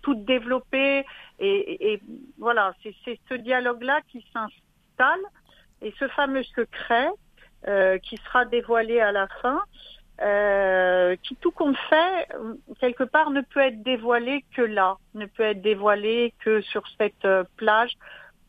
toutes 0.08 0.24
développées. 0.24 1.06
Et, 1.40 2.02
voilà, 2.38 2.74
c'est 2.82 3.20
ce 3.28 3.34
dialogue-là 3.34 4.00
qui 4.10 4.26
s'installe. 4.32 5.26
Et 5.82 5.94
ce 6.00 6.08
fameux 6.08 6.44
secret 6.44 7.10
euh, 7.68 7.98
qui 8.00 8.16
sera 8.18 8.46
dévoilé 8.46 9.02
à 9.02 9.12
la 9.12 9.28
fin, 9.42 9.62
euh, 10.22 11.18
qui 11.24 11.36
tout 11.36 11.52
compte 11.52 11.76
fait, 11.90 12.28
quelque 12.80 13.04
part, 13.04 13.32
ne 13.32 13.42
peut 13.42 13.60
être 13.60 13.84
dévoilé 13.84 14.46
que 14.56 14.62
là, 14.62 14.96
ne 15.14 15.26
peut 15.26 15.44
être 15.44 15.62
dévoilé 15.62 16.34
que 16.40 16.62
sur 16.62 16.84
cette 16.98 17.26
euh, 17.26 17.44
plage 17.58 17.92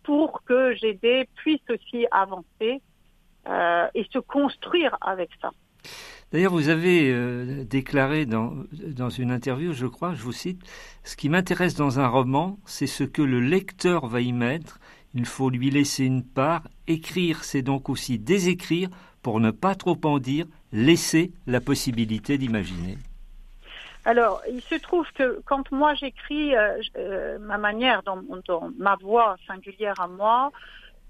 pour 0.04 0.44
que 0.44 0.74
GD 0.74 1.28
puisse 1.34 1.68
aussi 1.68 2.06
avancer 2.12 2.80
et 3.94 4.06
se 4.12 4.18
construire 4.18 4.94
avec 5.00 5.30
ça. 5.40 5.50
D'ailleurs, 6.30 6.52
vous 6.52 6.68
avez 6.68 7.10
euh, 7.10 7.64
déclaré 7.64 8.26
dans, 8.26 9.08
une 9.08 9.30
interview, 9.30 9.72
je 9.72 9.86
crois, 9.86 10.12
je 10.12 10.22
vous 10.22 10.32
cite, 10.32 10.60
Ce 11.02 11.16
qui 11.16 11.30
m'intéresse 11.30 11.74
dans 11.74 12.00
un 12.00 12.06
roman, 12.06 12.58
c'est 12.66 12.86
ce 12.86 13.04
que 13.04 13.22
le 13.22 13.40
lecteur 13.40 14.06
va 14.06 14.20
y 14.20 14.32
mettre. 14.32 14.78
Il 15.14 15.24
faut 15.24 15.48
lui 15.48 15.70
laisser 15.70 16.04
une 16.04 16.22
part. 16.22 16.68
Écrire, 16.86 17.44
c'est 17.44 17.62
donc 17.62 17.88
aussi 17.88 18.18
désécrire 18.18 18.90
pour 19.22 19.40
ne 19.40 19.50
pas 19.50 19.74
trop 19.74 19.98
en 20.04 20.18
dire, 20.18 20.44
laisser 20.70 21.32
la 21.46 21.62
possibilité 21.62 22.36
d'imaginer. 22.36 22.98
Alors, 24.04 24.42
il 24.50 24.60
se 24.60 24.74
trouve 24.74 25.06
que 25.14 25.40
quand 25.46 25.72
moi 25.72 25.94
j'écris 25.94 26.54
euh, 26.54 26.78
euh, 26.98 27.38
ma 27.38 27.56
manière, 27.56 28.02
ma 28.78 28.96
voix 28.96 29.36
singulière 29.46 29.98
à 29.98 30.08
moi, 30.08 30.52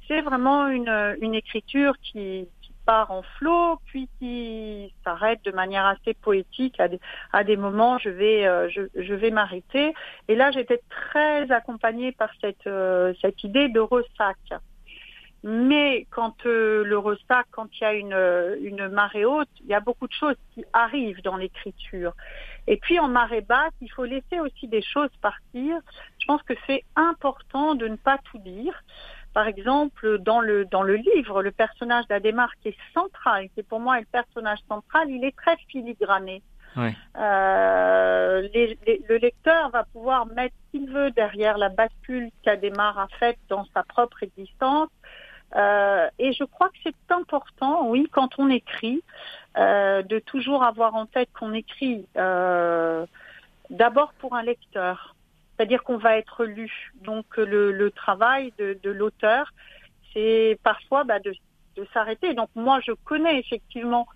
c'est 0.07 0.21
vraiment 0.21 0.69
une 0.69 1.35
écriture 1.35 1.95
qui, 2.03 2.49
en 2.89 3.23
flot, 3.23 3.79
puis 3.87 4.09
qui 4.19 4.93
s'arrête 5.05 5.45
de 5.45 5.53
manière 5.53 5.87
assez 5.87 6.15
poétique 6.15 6.81
à 6.81 6.89
des, 6.89 7.01
à 7.33 7.45
des 7.45 7.57
moments. 7.57 7.99
Je 7.99 8.09
vais, 8.09 8.47
euh, 8.47 8.69
je, 8.71 9.15
vais 9.15 9.31
m'arrêter. 9.31 9.95
Et 10.29 10.35
là, 10.35 10.51
j'étais 10.51 10.81
très 10.89 11.51
accompagnée 11.51 12.13
par 12.13 12.31
cette, 12.41 12.67
euh, 12.67 13.13
cette 13.21 13.43
idée 13.45 13.69
de 13.69 13.81
ressac. 13.81 14.37
Mais 15.45 16.07
quand 16.11 16.47
euh, 16.47 16.83
le 16.85 16.99
ressac, 16.99 17.47
quand 17.53 17.69
il 17.79 17.83
y 17.83 17.85
a 17.85 17.93
une, 17.93 18.59
une 18.61 18.89
marée 18.89 19.25
haute, 19.25 19.49
il 19.61 19.67
y 19.67 19.75
a 19.75 19.81
beaucoup 19.81 20.09
de 20.09 20.13
choses 20.13 20.37
qui 20.55 20.65
arrivent 20.73 21.23
dans 21.23 21.37
l'écriture. 21.37 22.13
Et 22.67 22.77
puis 22.77 22.99
en 22.99 23.09
marée 23.09 23.41
basse, 23.41 23.73
il 23.81 23.91
faut 23.91 24.05
laisser 24.05 24.41
aussi 24.41 24.67
des 24.67 24.83
choses 24.83 25.11
partir. 25.23 25.79
Je 26.19 26.27
pense 26.27 26.43
que 26.43 26.55
c'est 26.67 26.85
important 26.97 27.75
de 27.75 27.87
ne 27.87 27.97
pas 27.97 28.19
tout 28.31 28.39
dire. 28.39 28.75
Par 29.39 29.47
exemple, 29.47 30.19
dans 30.19 30.41
le, 30.41 30.65
dans 30.65 30.83
le 30.83 30.97
livre, 30.97 31.45
le 31.45 31.53
personnage 31.53 32.09
d'Adémar 32.09 32.51
qui 32.61 32.71
est 32.71 32.77
central, 32.93 33.49
qui 33.55 33.63
pour 33.63 33.79
moi 33.79 33.99
est 33.99 34.01
le 34.01 34.07
personnage 34.07 34.59
central, 34.69 35.09
il 35.11 35.23
est 35.25 35.37
très 35.37 35.57
filigrané. 35.69 36.43
Euh, 36.77 38.49
le 38.53 39.17
lecteur 39.17 39.71
va 39.71 39.85
pouvoir 39.85 40.27
mettre 40.27 40.57
ce 40.57 40.73
qu'il 40.73 40.91
veut 40.91 41.13
derrière 41.13 41.57
la 41.57 41.69
bascule 41.69 42.33
qu'Adémar 42.43 42.99
a 42.99 43.07
faite 43.21 43.39
dans 43.49 43.65
sa 43.73 43.85
propre 43.85 44.25
existence. 44.25 44.89
Euh, 45.55 46.09
et 46.19 46.33
je 46.33 46.43
crois 46.43 46.71
que 46.71 46.79
c'est 46.83 47.15
important, 47.15 47.87
oui, 47.87 48.09
quand 48.11 48.41
on 48.41 48.51
écrit, 48.51 49.05
euh, 49.57 50.03
de 50.03 50.19
toujours 50.19 50.65
avoir 50.65 50.97
en 50.97 51.07
tête 51.07 51.29
qu'on 51.33 51.55
écrit 51.55 52.09
d'abord 53.71 54.13
pour 54.19 54.35
un 54.35 54.43
lecteur 54.43 55.15
c'est-à-dire 55.59 55.83
qu'on 55.83 55.99
va 55.99 56.17
être 56.17 56.45
lu. 56.45 56.93
Donc 57.03 57.37
le, 57.37 57.91
travail 57.91 58.53
de, 58.59 58.91
l'auteur, 58.91 59.53
c'est 60.13 60.57
parfois 60.63 61.03
bah, 61.03 61.19
de, 61.19 61.35
s'arrêter. 61.93 62.35
Donc 62.35 62.49
moi, 62.55 62.81
je 62.81 62.93
connais 63.05 63.39
effectivement 63.41 64.07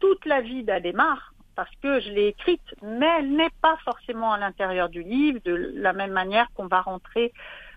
toute 0.00 0.24
la 0.26 0.40
vie 0.40 0.64
d'Adémar 0.64 1.32
parce 1.54 1.70
que 1.82 2.00
je 2.00 2.10
l'ai 2.10 2.28
écrite, 2.28 2.74
mais 2.82 3.08
elle 3.18 3.32
n'est 3.32 3.50
pas 3.62 3.76
forcément 3.84 4.32
à 4.32 4.38
l'intérieur 4.38 4.88
du 4.88 5.02
livre, 5.02 5.40
de 5.44 5.72
la 5.74 5.92
même 5.92 6.12
manière 6.12 6.48
qu'on 6.54 6.66
va 6.66 6.80
rentrer 6.80 7.32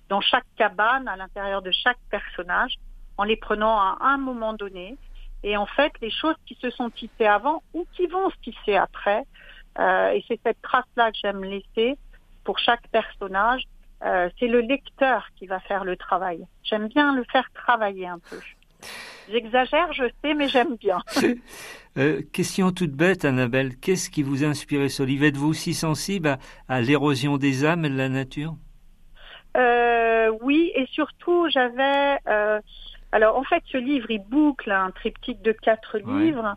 dans 0.09 0.22
chaque 0.22 0.45
cabane, 0.55 1.07
à 1.07 1.16
l'intérieur 1.16 1.61
de 1.61 1.72
chaque 1.72 1.97
personnage, 2.09 2.76
en 3.18 3.24
les 3.24 3.36
prenant 3.36 3.78
à 3.78 3.97
un 4.01 4.18
moment 4.18 4.53
donné. 4.53 4.97
Et 5.43 5.57
en 5.57 5.66
fait, 5.66 5.91
les 6.01 6.11
choses 6.11 6.36
qui 6.45 6.55
se 6.55 6.70
sont 6.70 6.89
tissées 6.89 7.26
avant 7.26 7.61
ou 7.74 7.86
qui 7.93 8.07
vont 8.07 8.30
se 8.30 8.38
tisser 8.38 8.76
après, 8.76 9.24
euh, 9.80 10.11
et 10.11 10.24
c'est 10.28 10.39
cette 10.43 10.61
trace-là 10.61 11.11
que 11.11 11.18
j'aime 11.22 11.43
laisser, 11.43 11.97
pour 12.43 12.59
chaque 12.59 12.87
personnage, 12.89 13.63
euh, 14.03 14.29
c'est 14.39 14.47
le 14.47 14.61
lecteur 14.61 15.27
qui 15.37 15.47
va 15.47 15.59
faire 15.61 15.83
le 15.83 15.95
travail. 15.95 16.45
J'aime 16.63 16.87
bien 16.87 17.15
le 17.15 17.23
faire 17.31 17.49
travailler 17.53 18.07
un 18.07 18.19
peu. 18.19 18.39
J'exagère, 19.31 19.93
je 19.93 20.03
sais, 20.21 20.33
mais 20.33 20.49
j'aime 20.49 20.75
bien. 20.75 20.99
euh, 21.97 22.21
question 22.33 22.71
toute 22.71 22.91
bête, 22.91 23.23
Annabelle. 23.23 23.77
Qu'est-ce 23.77 24.09
qui 24.09 24.23
vous 24.23 24.43
a 24.43 24.47
inspiré 24.47 24.89
ce 24.89 25.03
livre 25.03 25.23
Êtes-vous 25.23 25.47
aussi 25.47 25.73
sensible 25.73 26.37
à, 26.67 26.81
l'érosion 26.81 27.37
des 27.37 27.63
âmes 27.63 27.85
et 27.85 27.89
de 27.89 27.97
la 27.97 28.09
nature? 28.09 28.55
Euh, 29.55 30.31
Oui, 30.41 30.71
et 30.75 30.85
surtout, 30.87 31.47
j'avais 31.49 32.17
alors 33.14 33.38
en 33.38 33.43
fait, 33.43 33.61
ce 33.72 33.78
livre, 33.78 34.09
il 34.09 34.24
boucle 34.24 34.72
un 34.72 34.89
triptyque 34.89 35.43
de 35.43 35.51
quatre 35.51 35.99
livres 35.99 36.55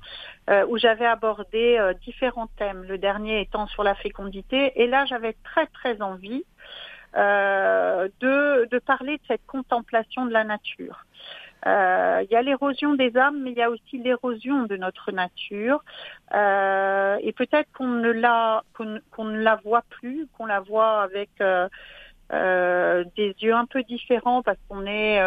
euh, 0.48 0.64
où 0.68 0.78
j'avais 0.78 1.04
abordé 1.04 1.76
euh, 1.78 1.92
différents 1.92 2.46
thèmes. 2.56 2.82
Le 2.84 2.96
dernier 2.96 3.42
étant 3.42 3.66
sur 3.66 3.82
la 3.82 3.94
fécondité. 3.94 4.72
Et 4.76 4.86
là, 4.86 5.04
j'avais 5.04 5.36
très 5.44 5.66
très 5.66 6.00
envie 6.00 6.44
euh, 7.14 8.08
de, 8.20 8.66
de 8.70 8.78
parler 8.78 9.18
de 9.18 9.22
cette 9.28 9.44
contemplation 9.46 10.24
de 10.24 10.32
la 10.32 10.44
nature. 10.44 11.04
Il 11.66 12.28
y 12.30 12.36
a 12.36 12.42
l'érosion 12.42 12.94
des 12.94 13.16
âmes, 13.16 13.42
mais 13.42 13.50
il 13.50 13.56
y 13.56 13.62
a 13.62 13.70
aussi 13.70 13.98
l'érosion 13.98 14.62
de 14.62 14.76
notre 14.76 15.10
nature. 15.10 15.84
et 16.32 17.32
peut-être 17.32 17.68
qu'on 17.76 17.88
ne 17.88 18.12
la 18.12 18.62
qu'on 18.72 19.24
ne 19.24 19.42
la 19.42 19.56
voit 19.56 19.82
plus, 19.90 20.28
qu'on 20.38 20.46
la 20.46 20.60
voit 20.60 21.02
avec 21.02 21.30
des 22.30 23.34
yeux 23.40 23.54
un 23.54 23.66
peu 23.66 23.82
différents 23.82 24.42
parce 24.42 24.58
qu'on 24.68 24.86
est 24.86 25.20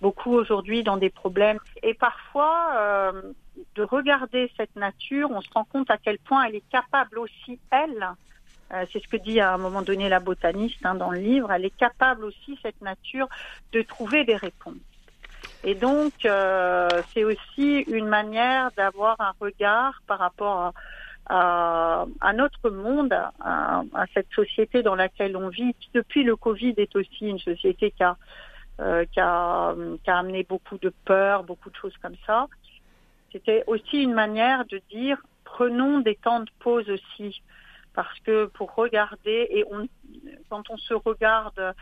beaucoup 0.00 0.32
aujourd'hui 0.32 0.82
dans 0.82 0.96
des 0.96 1.10
problèmes. 1.10 1.58
Et 1.82 1.94
parfois, 1.94 3.12
de 3.74 3.82
regarder 3.82 4.50
cette 4.56 4.74
nature, 4.76 5.30
on 5.30 5.40
se 5.40 5.50
rend 5.54 5.64
compte 5.64 5.90
à 5.90 5.98
quel 5.98 6.18
point 6.18 6.44
elle 6.44 6.56
est 6.56 6.68
capable 6.70 7.18
aussi, 7.18 7.58
elle, 7.70 8.14
euh, 8.72 8.84
c'est 8.92 9.02
ce 9.02 9.08
que 9.08 9.16
dit 9.16 9.40
à 9.40 9.52
un 9.52 9.58
moment 9.58 9.82
donné 9.82 10.08
la 10.08 10.20
botaniste 10.20 10.84
hein, 10.84 10.94
dans 10.94 11.10
le 11.10 11.18
livre, 11.18 11.50
elle 11.50 11.64
est 11.64 11.76
capable 11.76 12.24
aussi, 12.24 12.58
cette 12.62 12.80
nature, 12.80 13.28
de 13.72 13.82
trouver 13.82 14.24
des 14.24 14.36
réponses. 14.36 14.76
Et 15.64 15.74
donc, 15.74 16.12
euh, 16.24 16.88
c'est 17.12 17.24
aussi 17.24 17.80
une 17.88 18.06
manière 18.06 18.70
d'avoir 18.76 19.16
un 19.20 19.32
regard 19.40 20.00
par 20.06 20.18
rapport 20.18 20.72
à, 21.26 22.06
à, 22.20 22.32
notre 22.32 22.70
monde, 22.70 23.12
à, 23.40 23.82
cette 24.14 24.30
société 24.34 24.82
dans 24.82 24.94
laquelle 24.94 25.36
on 25.36 25.48
vit, 25.48 25.74
qui 25.78 25.90
depuis 25.92 26.24
le 26.24 26.34
Covid 26.34 26.74
est 26.76 26.96
aussi 26.96 27.26
une 27.26 27.38
société 27.38 27.90
qui 27.90 28.02
a, 28.02 28.16
euh, 28.80 29.04
qui 29.12 29.20
a, 29.20 29.74
qui 30.02 30.10
a 30.10 30.18
amené 30.18 30.42
beaucoup 30.42 30.78
de 30.78 30.92
peur, 31.04 31.44
beaucoup 31.44 31.70
de 31.70 31.76
choses 31.76 31.96
comme 32.00 32.16
ça. 32.26 32.48
C'était 33.32 33.62
aussi 33.66 34.02
une 34.02 34.14
manière 34.14 34.64
de 34.66 34.80
dire 34.90 35.18
prenons 35.44 36.00
des 36.00 36.16
temps 36.16 36.40
de 36.40 36.50
pause 36.60 36.88
aussi 36.88 37.42
parce 37.94 38.18
que 38.20 38.46
pour 38.46 38.74
regarder 38.74 39.48
et 39.50 39.64
on, 39.70 39.86
quand 40.48 40.70
on 40.70 40.76
se 40.76 40.94
regarde, 40.94 41.74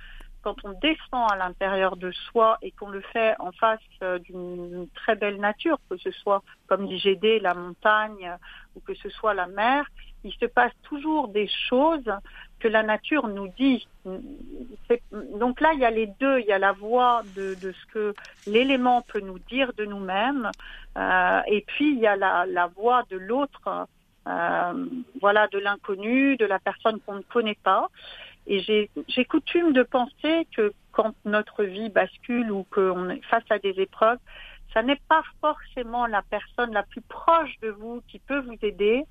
quand 0.43 0.57
on 0.65 0.73
descend 0.81 1.31
à 1.31 1.37
l'intérieur 1.37 1.97
de 1.97 2.11
soi 2.11 2.59
et 2.63 2.71
qu'on 2.73 2.89
le 2.89 3.01
fait 3.01 3.35
en 3.39 3.53
face 3.53 3.81
euh, 4.03 4.19
d'une 4.19 4.89
très 4.95 5.15
belle 5.15 5.39
nature, 5.39 5.79
que 5.91 5.97
ce 5.99 6.11
soit 6.11 6.43
comme 6.67 6.89
dit 6.89 6.99
GD 6.99 7.41
la 7.41 7.55
montagne 7.55 8.37
ou 8.75 8.81
que 8.81 8.95
ce 8.95 9.09
soit 9.11 9.35
la 9.35 9.47
mer, 9.47 9.87
il 10.25 10.33
se 10.33 10.47
passe 10.47 10.73
toujours 10.83 11.29
des 11.29 11.49
choses 11.69 12.11
que 12.61 12.69
la 12.69 12.83
nature 12.83 13.29
nous 13.29 13.49
dit. 13.49 13.87
Donc 15.13 15.61
là, 15.61 15.73
il 15.75 15.81
y 15.81 15.85
a 15.85 15.91
les 15.91 16.07
deux. 16.07 16.41
Il 16.41 16.47
y 16.47 16.53
a 16.53 16.59
la 16.59 16.73
voix 16.73 17.23
de, 17.37 17.55
ce 17.55 17.87
que 17.93 18.15
l'élément 18.47 19.03
peut 19.03 19.21
nous 19.21 19.39
dire 19.39 19.73
de 19.75 19.85
nous-mêmes, 19.85 20.51
euh, 20.97 21.41
et 21.47 21.63
puis 21.67 21.93
il 21.93 21.99
y 21.99 22.07
a 22.07 22.17
la, 22.17 22.47
la 22.47 22.67
voix 22.67 23.05
de 23.11 23.17
l'autre 23.17 23.87
euh, 24.29 24.87
voilà, 25.21 25.49
de 25.49 25.59
l'inconnu, 25.59 26.37
de 26.37 26.45
la 26.45 26.59
personne 26.59 27.01
qu'on 27.01 27.15
ne 27.15 27.23
connaît 27.23 27.59
pas. 27.63 27.89
Et 28.47 28.61
j'ai 28.61 29.25
coutume 29.25 29.73
de 29.73 29.83
penser 29.83 30.47
que 30.55 30.73
quand 30.93 31.15
notre 31.25 31.65
vie 31.65 31.91
bascule 31.91 32.51
ou 32.51 32.65
qu'on 32.65 33.11
est 33.11 33.25
face 33.25 33.45
à 33.51 33.59
des 33.59 33.81
épreuves, 33.81 34.19
ça 34.75 34.83
n'est 34.83 35.01
pas 35.09 35.23
forcément 35.41 36.07
la 36.07 36.23
personne 36.23 36.73
la 36.73 36.83
plus 36.83 37.01
proche 37.03 37.59
de 37.63 37.69
vous 37.71 38.03
qui 38.09 38.19
peut 38.19 38.41
vous 38.41 38.57
aider, 38.63 39.05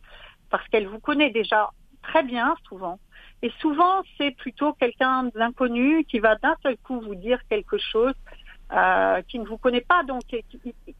parce 0.49 0.67
qu'elle 0.69 0.87
vous 0.87 0.99
connaît 0.99 1.31
déjà 1.31 1.71
très 2.03 2.23
bien 2.23 2.55
souvent. 2.67 2.99
Et 3.41 3.51
souvent, 3.59 4.01
c'est 4.17 4.31
plutôt 4.31 4.73
quelqu'un 4.73 5.25
d'inconnu 5.35 6.03
qui 6.05 6.19
va 6.19 6.35
d'un 6.35 6.55
seul 6.63 6.77
coup 6.77 6.99
vous 6.99 7.15
dire 7.15 7.39
quelque 7.49 7.77
chose 7.77 8.15
euh, 8.71 9.21
qui 9.27 9.39
ne 9.39 9.45
vous 9.45 9.57
connaît 9.57 9.81
pas, 9.81 10.03
donc 10.03 10.23
et, 10.33 10.43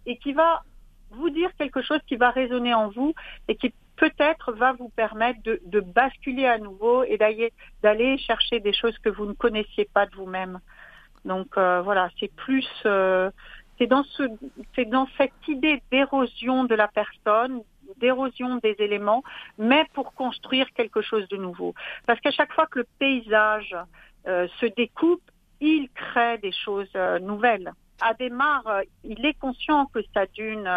et 0.06 0.18
qui 0.18 0.34
va 0.34 0.64
vous 1.12 1.30
dire 1.30 1.50
quelque 1.58 1.82
chose 1.82 2.00
qui 2.08 2.16
va 2.16 2.30
résonner 2.32 2.74
en 2.74 2.90
vous 2.90 3.14
et 3.48 3.56
qui 3.56 3.74
peut-être 3.96 4.54
va 4.54 4.74
vous 4.74 4.90
permettre 4.90 5.42
de, 5.44 5.60
de 5.66 5.80
basculer 5.80 6.46
à 6.46 6.58
nouveau 6.58 7.04
et 7.04 7.18
d'aller 7.18 8.18
chercher 8.20 8.60
des 8.60 8.74
choses 8.74 8.98
que 9.00 9.10
vous 9.10 9.26
ne 9.26 9.34
connaissiez 9.34 9.86
pas 9.94 10.06
de 10.06 10.16
vous-même. 10.16 10.60
Donc 11.26 11.58
euh, 11.58 11.82
voilà, 11.82 12.10
c'est 12.20 12.34
plus, 12.36 12.68
euh, 12.86 13.30
c'est 13.78 13.88
dans 13.88 14.04
ce, 14.04 14.24
c'est 14.76 14.86
dans 14.86 15.08
cette 15.18 15.48
idée 15.48 15.82
d'érosion 15.92 16.64
de 16.66 16.76
la 16.76 16.88
personne, 16.88 17.62
d'érosion 17.98 18.58
des 18.58 18.76
éléments, 18.80 19.24
mais 19.58 19.86
pour 19.94 20.14
construire 20.14 20.68
quelque 20.74 21.02
chose 21.02 21.28
de 21.30 21.38
nouveau. 21.38 21.74
Parce 22.06 22.20
qu'à 22.20 22.32
chaque 22.32 22.54
fois 22.54 22.68
que 22.68 22.80
le 22.80 22.88
paysage 23.00 23.76
euh, 24.28 24.48
se 24.60 24.66
découpe, 24.66 25.24
il 25.60 25.90
crée 25.90 26.38
des 26.38 26.52
choses 26.52 26.94
nouvelles. 27.22 27.72
Adémar, 28.00 28.62
il 29.04 29.26
est 29.26 29.34
conscient 29.40 29.88
que 29.88 30.02
sa 30.14 30.28
dune 30.28 30.70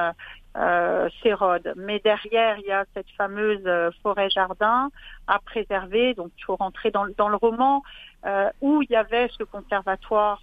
euh, 0.57 1.09
s'érode. 1.23 1.73
Mais 1.77 2.01
derrière, 2.01 2.59
il 2.59 2.67
y 2.67 2.73
a 2.73 2.85
cette 2.95 3.11
fameuse 3.17 3.63
euh, 3.67 3.91
forêt-jardin 4.03 4.91
à 5.27 5.39
préserver. 5.39 6.15
Donc, 6.15 6.31
il 6.37 6.45
faut 6.45 6.57
rentrer 6.57 6.91
dans, 6.91 7.07
dans 7.17 7.29
le 7.29 7.37
roman 7.37 7.83
euh, 8.27 8.51
où 8.61 8.83
il 8.83 8.91
y 8.91 8.97
avait 8.97 9.29
ce 9.39 9.45
conservatoire, 9.45 10.41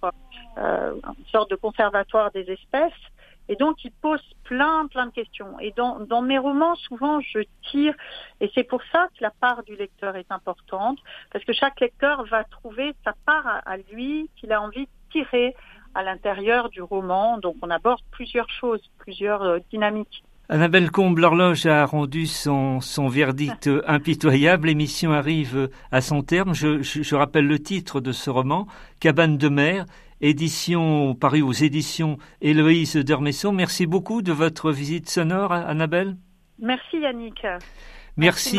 euh, 0.56 0.94
une 0.94 1.26
sorte 1.26 1.50
de 1.50 1.56
conservatoire 1.56 2.30
des 2.30 2.50
espèces. 2.50 2.92
Et 3.48 3.56
donc, 3.56 3.84
il 3.84 3.90
pose 3.90 4.22
plein, 4.44 4.86
plein 4.88 5.06
de 5.06 5.12
questions. 5.12 5.58
Et 5.60 5.72
dans, 5.76 6.22
mes 6.22 6.38
romans, 6.38 6.74
souvent, 6.76 7.20
je 7.20 7.40
tire, 7.70 7.94
et 8.40 8.50
c'est 8.54 8.64
pour 8.64 8.82
ça 8.92 9.08
que 9.16 9.22
la 9.22 9.30
part 9.30 9.62
du 9.64 9.76
lecteur 9.76 10.16
est 10.16 10.30
importante, 10.30 10.98
parce 11.32 11.44
que 11.44 11.52
chaque 11.52 11.80
lecteur 11.80 12.24
va 12.26 12.44
trouver 12.44 12.94
sa 13.04 13.14
part 13.26 13.62
à, 13.64 13.76
lui 13.92 14.28
qu'il 14.36 14.52
a 14.52 14.60
envie 14.60 14.84
de 14.84 14.90
tirer 15.10 15.54
à 15.94 16.02
l'intérieur 16.02 16.68
du 16.68 16.82
roman. 16.82 17.38
Donc 17.38 17.56
on 17.62 17.70
aborde 17.70 18.00
plusieurs 18.10 18.50
choses, 18.50 18.82
plusieurs 18.98 19.42
euh, 19.42 19.58
dynamiques. 19.70 20.22
Annabelle 20.50 20.90
Combe, 20.90 21.18
l'horloge 21.18 21.66
a 21.66 21.84
rendu 21.84 22.26
son, 22.26 22.80
verdict 23.08 23.68
impitoyable. 23.86 24.68
L'émission 24.68 25.12
arrive 25.12 25.68
à 25.92 26.00
son 26.00 26.22
terme. 26.22 26.54
Je, 26.54 27.14
rappelle 27.14 27.46
le 27.46 27.58
titre 27.58 28.00
de 28.00 28.12
ce 28.12 28.30
roman, 28.30 28.66
Cabane 28.98 29.36
de 29.36 29.50
mer, 29.50 29.84
édition 30.20 31.14
paru 31.14 31.42
aux 31.42 31.52
éditions 31.52 32.18
Héloïse 32.40 32.96
Dermesson. 32.96 33.52
Merci 33.52 33.86
beaucoup 33.86 34.22
de 34.22 34.32
votre 34.32 34.72
visite 34.72 35.08
sonore, 35.08 35.52
Annabelle. 35.52 36.16
Merci 36.58 36.98
Yannick. 36.98 37.44
Merci. 38.18 38.58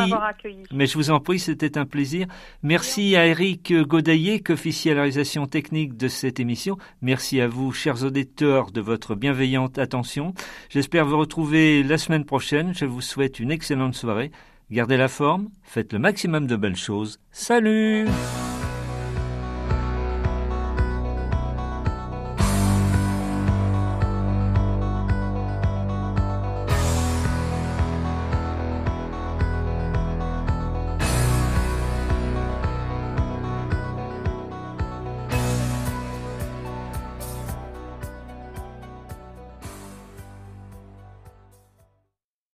Mais 0.71 0.87
je 0.87 0.93
vous 0.97 1.11
en 1.11 1.19
prie, 1.19 1.37
c'était 1.37 1.77
un 1.77 1.85
plaisir. 1.85 2.27
Merci 2.63 3.17
à 3.17 3.27
Eric 3.27 3.73
Godaillé, 3.73 4.39
qu'officialisation 4.39 5.47
technique 5.47 5.97
de 5.97 6.07
cette 6.07 6.39
émission. 6.39 6.77
Merci 7.01 7.41
à 7.41 7.47
vous, 7.47 7.73
chers 7.73 8.03
auditeurs, 8.03 8.71
de 8.71 8.79
votre 8.79 9.15
bienveillante 9.15 9.77
attention. 9.77 10.33
J'espère 10.69 11.05
vous 11.05 11.17
retrouver 11.17 11.83
la 11.83 11.97
semaine 11.97 12.23
prochaine. 12.23 12.73
Je 12.73 12.85
vous 12.85 13.01
souhaite 13.01 13.39
une 13.39 13.51
excellente 13.51 13.95
soirée. 13.95 14.31
Gardez 14.71 14.97
la 14.97 15.09
forme, 15.09 15.49
faites 15.63 15.91
le 15.91 15.99
maximum 15.99 16.47
de 16.47 16.55
belles 16.55 16.75
choses. 16.75 17.19
Salut! 17.31 18.07